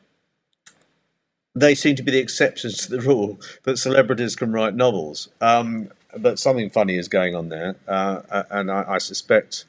[1.55, 5.29] they seem to be the exceptions to the rule that celebrities can write novels.
[5.39, 9.65] Um, but something funny is going on there, uh, and I, I, suspect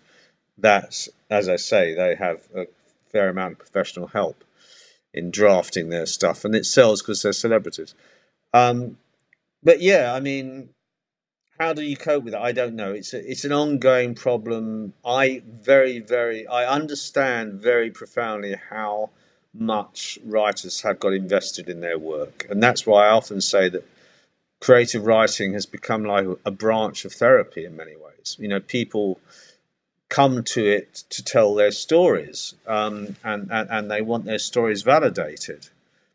[0.59, 2.67] that, as I say, they have a
[3.11, 4.45] fair amount of professional help
[5.13, 7.95] in drafting their stuff, and it sells because they're celebrities.
[8.53, 8.99] Um,
[9.63, 10.69] but yeah, I mean,
[11.59, 12.41] how do you cope with it?
[12.41, 12.93] I don't know.
[12.93, 14.93] It's a, it's an ongoing problem.
[15.05, 19.11] I very very I understand very profoundly how
[19.59, 22.47] much writers have got invested in their work.
[22.51, 23.87] And that's why I often say that
[24.61, 28.37] creative writing has become like a branch of therapy in many ways.
[28.39, 29.21] You know, people
[30.09, 34.83] come to it to tell their stories, um, and, and and they want their stories
[34.83, 35.69] validated,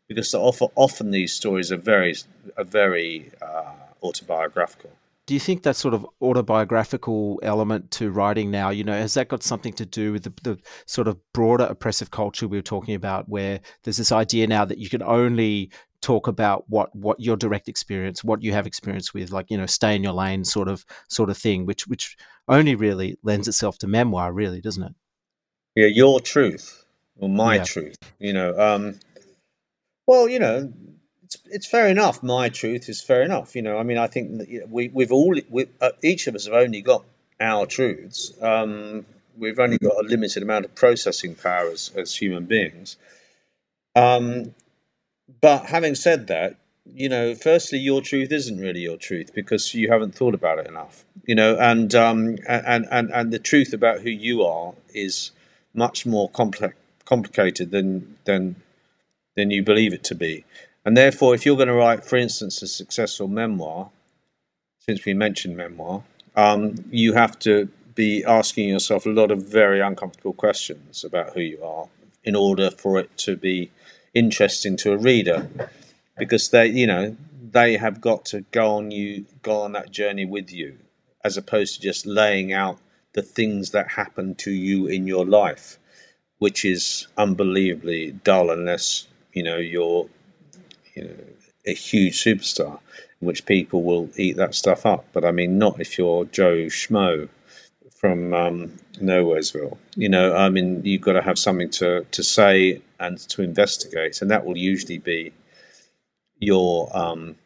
[0.08, 2.14] because often often these stories are very
[2.56, 4.90] are very uh, autobiographical.
[5.26, 9.28] Do you think that sort of autobiographical element to writing now, you know, has that
[9.28, 12.94] got something to do with the, the sort of broader oppressive culture we were talking
[12.94, 15.70] about, where there's this idea now that you can only
[16.00, 19.66] talk about what what your direct experience, what you have experience with, like you know,
[19.66, 22.16] stay in your lane, sort of sort of thing, which which
[22.48, 24.94] only really lends itself to memoir, really, doesn't it?
[25.76, 26.84] Yeah, your truth
[27.18, 27.64] or my yeah.
[27.64, 28.58] truth, you know.
[28.58, 28.98] Um,
[30.06, 30.72] well, you know,
[31.34, 32.22] it's it's fair enough.
[32.22, 33.54] My truth is fair enough.
[33.56, 36.46] You know, I mean, I think that, we we've all we, uh, each of us
[36.46, 37.04] have only got
[37.40, 38.32] our truths.
[38.40, 39.06] Um,
[39.36, 42.96] we've only got a limited amount of processing power as, as human beings.
[43.94, 44.54] Um,
[45.40, 46.56] but having said that,
[46.86, 50.66] you know, firstly, your truth isn't really your truth because you haven't thought about it
[50.66, 51.04] enough.
[51.26, 55.30] You know, and um, and and and the truth about who you are is
[55.74, 56.74] much more complex
[57.04, 58.56] complicated than than
[59.36, 60.44] than you believe it to be.
[60.84, 63.90] And therefore, if you're going to write, for instance, a successful memoir,
[64.78, 66.02] since we mentioned memoir,
[66.34, 71.40] um, you have to be asking yourself a lot of very uncomfortable questions about who
[71.40, 71.88] you are
[72.24, 73.70] in order for it to be
[74.14, 75.48] interesting to a reader.
[76.18, 77.16] Because they you know
[77.52, 80.78] they have got to go on you go on that journey with you
[81.24, 82.78] as opposed to just laying out
[83.14, 85.78] the things that happen to you in your life
[86.38, 90.08] which is unbelievably dull unless you know you're
[90.94, 91.14] you know
[91.66, 92.78] a huge superstar
[93.20, 96.66] in which people will eat that stuff up but i mean not if you're joe
[96.66, 97.28] schmo
[98.02, 99.78] from um, Nowheresville.
[99.94, 104.20] You know, I mean, you've got to have something to, to say and to investigate,
[104.20, 105.32] and that will usually be
[106.40, 107.36] your um,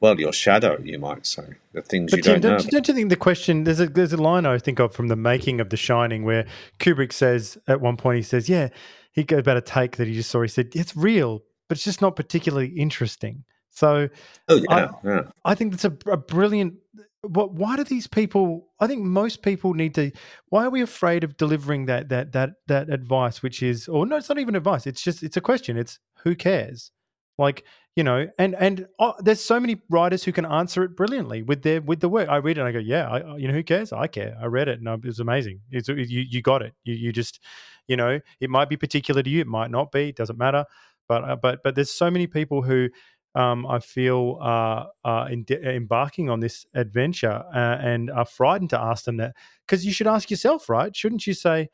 [0.00, 2.70] well, your shadow, you might say, the things but you Tim, don't, don't know.
[2.70, 3.64] Don't you think the question?
[3.64, 6.46] There's a there's a line I think of from the making of The Shining where
[6.78, 8.68] Kubrick says at one point he says, "Yeah,"
[9.10, 10.42] he goes about a take that he just saw.
[10.42, 14.08] He said, "It's real, but it's just not particularly interesting." So,
[14.48, 15.22] oh, yeah, I, yeah.
[15.44, 16.74] I think that's a, a brilliant
[17.22, 20.12] what why do these people i think most people need to
[20.50, 24.16] why are we afraid of delivering that that that that advice which is or no
[24.16, 26.90] it's not even advice it's just it's a question it's who cares?
[27.38, 31.42] Like you know and and oh, there's so many writers who can answer it brilliantly
[31.42, 32.28] with their with the work.
[32.28, 33.92] I read it and i go yeah I, you know who cares?
[33.92, 34.36] I care.
[34.40, 35.60] I read it and it was amazing.
[35.70, 36.74] It's you you got it.
[36.84, 37.40] You you just
[37.86, 40.64] you know it might be particular to you it might not be it doesn't matter
[41.08, 42.88] but uh, but but there's so many people who
[43.34, 48.80] um, I feel uh, uh, in, embarking on this adventure uh, and are frightened to
[48.80, 49.34] ask them that
[49.66, 50.94] because you should ask yourself, right?
[50.94, 51.68] Shouldn't you say,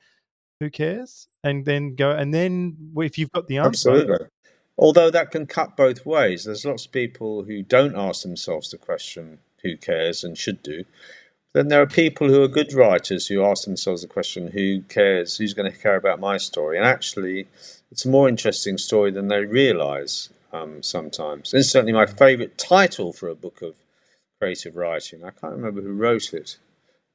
[0.60, 3.90] "Who cares?" and then go and then if you've got the answer.
[3.90, 4.26] Absolutely.
[4.78, 6.44] Although that can cut both ways.
[6.44, 10.84] There's lots of people who don't ask themselves the question, "Who cares?" and should do.
[11.52, 15.36] Then there are people who are good writers who ask themselves the question, "Who cares?
[15.36, 17.48] Who's going to care about my story?" And actually,
[17.90, 21.52] it's a more interesting story than they realise um, sometimes.
[21.52, 23.74] And certainly my favourite title for a book of
[24.40, 26.58] creative writing, I can't remember who wrote it,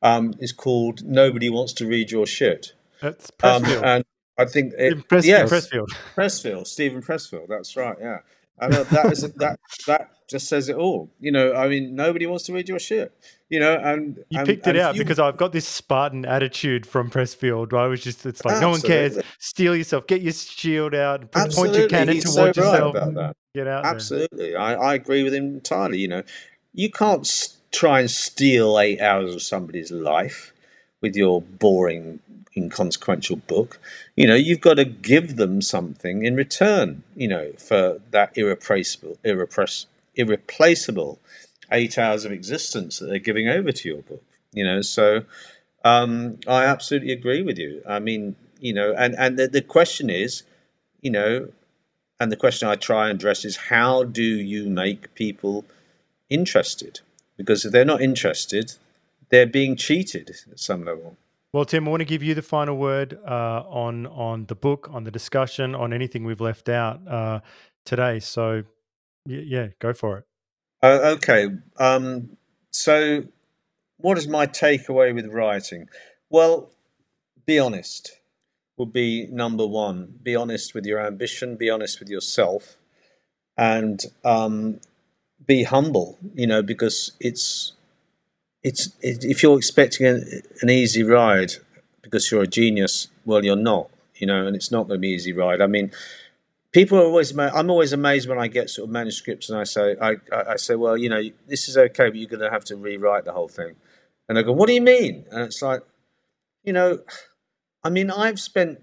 [0.02, 2.74] um, is called Nobody Wants to Read Your Shit.
[3.02, 3.78] That's Pressfield.
[3.78, 4.06] Um, and
[4.38, 5.88] I think it, Pressfield, yes, Pressfield.
[6.16, 7.48] Pressfield, Steven Pressfield.
[7.48, 7.96] That's right.
[8.00, 8.20] Yeah,
[8.60, 11.10] I mean that is that that just says it all.
[11.20, 13.14] You know, I mean, nobody wants to read your shit.
[13.50, 16.86] You know, and you and, picked it out you, because I've got this Spartan attitude
[16.86, 17.74] from Pressfield.
[17.78, 18.68] I was just, it's like absolutely.
[18.68, 19.24] no one cares.
[19.38, 22.96] Steel yourself, get your shield out, point your cannon He's towards so yourself.
[22.96, 23.86] Right get out.
[23.86, 24.56] Absolutely.
[24.56, 25.98] I, I agree with him entirely.
[25.98, 26.24] You know,
[26.74, 27.28] you can't
[27.72, 30.54] try and steal eight hours of somebody's life
[31.02, 32.20] with your boring
[32.56, 33.80] inconsequential book.
[34.16, 39.18] You know, you've got to give them something in return, you know, for that irreplaceable,
[39.24, 41.20] irrepress, irreplaceable
[41.72, 44.24] eight hours of existence that they're giving over to your book.
[44.54, 45.24] You know, so
[45.84, 47.82] um, I absolutely agree with you.
[47.88, 50.44] I mean, you know, and, and the, the question is,
[51.02, 51.50] you know,
[52.20, 55.66] and the question I try and address is how do you make people
[56.30, 57.02] interested?
[57.38, 58.74] Because if they're not interested,
[59.30, 61.18] they're being cheated at some level.
[61.54, 64.90] Well, Tim, I want to give you the final word uh, on on the book,
[64.92, 67.40] on the discussion, on anything we've left out uh,
[67.86, 68.20] today.
[68.20, 68.64] So,
[69.26, 70.26] yeah, go for it.
[70.86, 71.50] Uh, okay.
[71.80, 72.38] Um,
[72.70, 73.24] so,
[73.98, 75.90] what is my takeaway with writing?
[76.30, 76.70] Well,
[77.48, 78.12] be honest
[78.78, 80.20] would be number one.
[80.22, 81.56] Be honest with your ambition.
[81.56, 82.78] Be honest with yourself,
[83.58, 84.80] and um,
[85.48, 86.20] be humble.
[86.36, 87.74] You know, because it's
[88.64, 91.54] it's it, if you're expecting an, an easy ride
[92.04, 95.14] because you're a genius, well, you're not, you know, and it's not going to be
[95.14, 95.62] an easy ride.
[95.62, 95.92] I mean,
[96.76, 97.36] people are always.
[97.38, 100.76] I'm always amazed when I get sort of manuscripts and I say, I, I say,
[100.76, 103.48] well, you know, this is okay, but you're going to have to rewrite the whole
[103.48, 103.76] thing,
[104.28, 105.26] and I go, what do you mean?
[105.32, 105.84] And it's like,
[106.66, 107.00] you know,
[107.82, 108.82] I mean, I've spent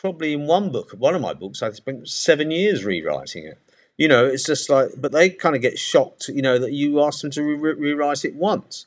[0.00, 3.58] probably in one book, one of my books, I've spent seven years rewriting it.
[3.96, 7.02] You know, it's just like, but they kind of get shocked, you know, that you
[7.04, 8.86] ask them to re- rewrite it once.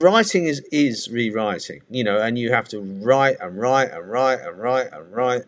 [0.00, 4.40] Writing is is rewriting, you know, and you have to write and write and write
[4.40, 5.44] and write and write,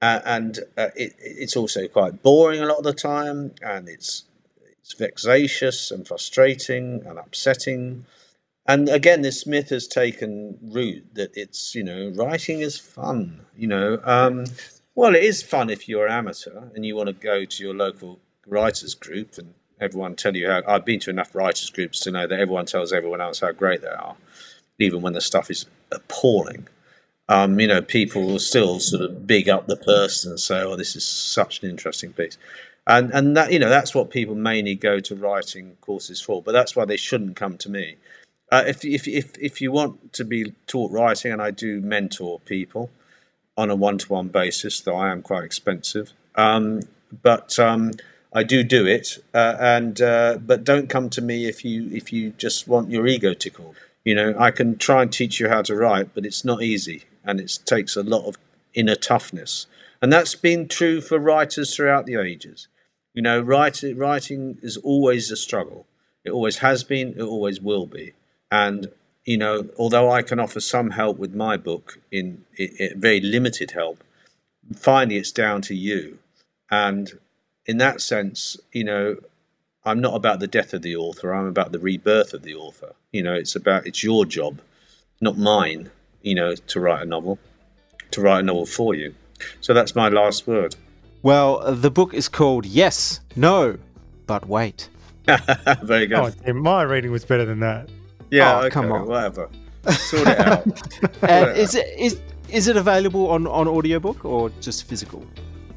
[0.00, 4.24] uh, and uh, it, it's also quite boring a lot of the time, and it's
[4.80, 8.06] it's vexatious and frustrating and upsetting.
[8.66, 13.66] And again, this myth has taken root that it's you know writing is fun, you
[13.66, 14.00] know.
[14.04, 14.44] Um,
[14.94, 17.74] well, it is fun if you're an amateur and you want to go to your
[17.74, 20.62] local writers group and everyone tell you how.
[20.66, 23.82] I've been to enough writers groups to know that everyone tells everyone else how great
[23.82, 24.16] they are,
[24.78, 26.68] even when the stuff is appalling.
[27.28, 30.76] Um, you know, people will still sort of big up the person and say, "Oh,
[30.76, 32.38] this is such an interesting piece,"
[32.86, 36.42] and and that you know that's what people mainly go to writing courses for.
[36.42, 37.96] But that's why they shouldn't come to me.
[38.52, 42.40] Uh, if if if if you want to be taught writing, and I do mentor
[42.40, 42.90] people,
[43.58, 46.12] on a one-to-one basis, though I am quite expensive.
[46.36, 46.82] Um,
[47.22, 47.92] but um,
[48.32, 52.12] I do do it, uh, and uh, but don't come to me if you if
[52.12, 53.76] you just want your ego tickled.
[54.04, 57.04] You know, I can try and teach you how to write, but it's not easy,
[57.28, 58.36] and it takes a lot of
[58.74, 59.66] inner toughness,
[60.02, 62.66] and that's been true for writers throughout the ages.
[63.14, 65.86] You know, writing writing is always a struggle.
[66.24, 67.14] It always has been.
[67.16, 68.14] It always will be,
[68.50, 68.88] and
[69.28, 73.72] you know, although I can offer some help with my book in, in, very limited
[73.72, 74.02] help,
[74.74, 76.18] finally it's down to you.
[76.70, 77.12] And
[77.66, 79.18] in that sense, you know,
[79.84, 81.34] I'm not about the death of the author.
[81.34, 82.94] I'm about the rebirth of the author.
[83.12, 84.62] You know, it's about it's your job,
[85.20, 85.90] not mine.
[86.22, 87.38] You know, to write a novel,
[88.10, 89.14] to write a novel for you.
[89.60, 90.76] So that's my last word.
[91.22, 93.78] Well, the book is called Yes, No,
[94.26, 94.88] but Wait.
[95.82, 96.34] Very good.
[96.46, 97.88] Oh, my reading was better than that.
[98.30, 99.06] Yeah, oh, okay, come on.
[99.06, 99.50] whatever.
[99.90, 100.66] Sort it out.
[101.22, 105.26] uh, is it is is it available on on audiobook or just physical?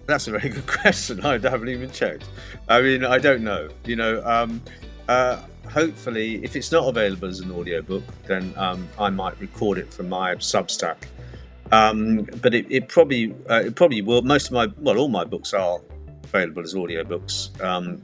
[0.06, 1.26] That's a very good question.
[1.26, 2.26] I haven't even checked.
[2.68, 3.70] I mean, I don't know.
[3.86, 4.62] You know, um,
[5.08, 9.94] uh, hopefully, if it's not available as an audiobook, then um, I might record it
[9.94, 10.98] from my Substack.
[11.72, 14.22] Um, but it, it probably uh, it probably will.
[14.22, 15.80] Most of my well, all my books are
[16.24, 17.62] available as audiobooks.
[17.64, 18.02] Um,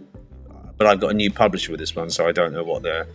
[0.78, 3.08] but I've got a new publisher with this one, so I don't know what their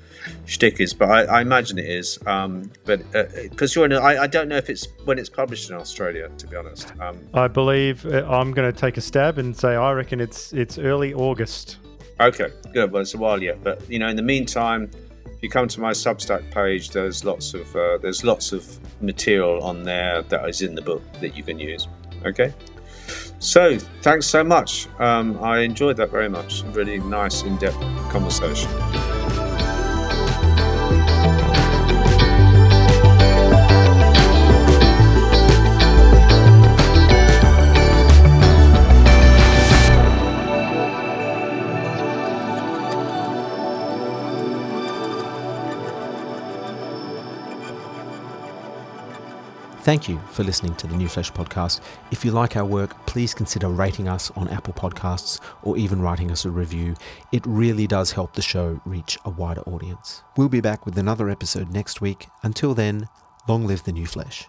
[0.47, 0.93] shtick is.
[0.93, 2.19] But I, I imagine it is.
[2.27, 5.29] Um, but because uh, you're in, a, I, I don't know if it's when it's
[5.29, 6.29] published in Australia.
[6.37, 9.77] To be honest, um, I believe uh, I'm going to take a stab and say
[9.77, 11.79] I reckon it's it's early August.
[12.23, 12.93] Okay, good.
[12.93, 14.89] Well, it's a while yet, but you know, in the meantime,
[15.27, 19.61] if you come to my Substack page, there's lots of uh, there's lots of material
[19.63, 21.89] on there that is in the book that you can use.
[22.25, 22.55] Okay.
[23.41, 24.87] So, thanks so much.
[25.01, 26.63] Um, I enjoyed that very much.
[26.67, 28.71] Really nice, in depth conversation.
[49.83, 51.81] Thank you for listening to the New Flesh podcast.
[52.13, 56.31] If you like our work, please consider rating us on Apple Podcasts or even writing
[56.31, 56.95] us a review.
[57.33, 60.23] It really does help the show reach a wider audience.
[60.37, 62.29] We'll be back with another episode next week.
[62.45, 63.09] Until then,
[63.49, 64.47] long live the New Flesh.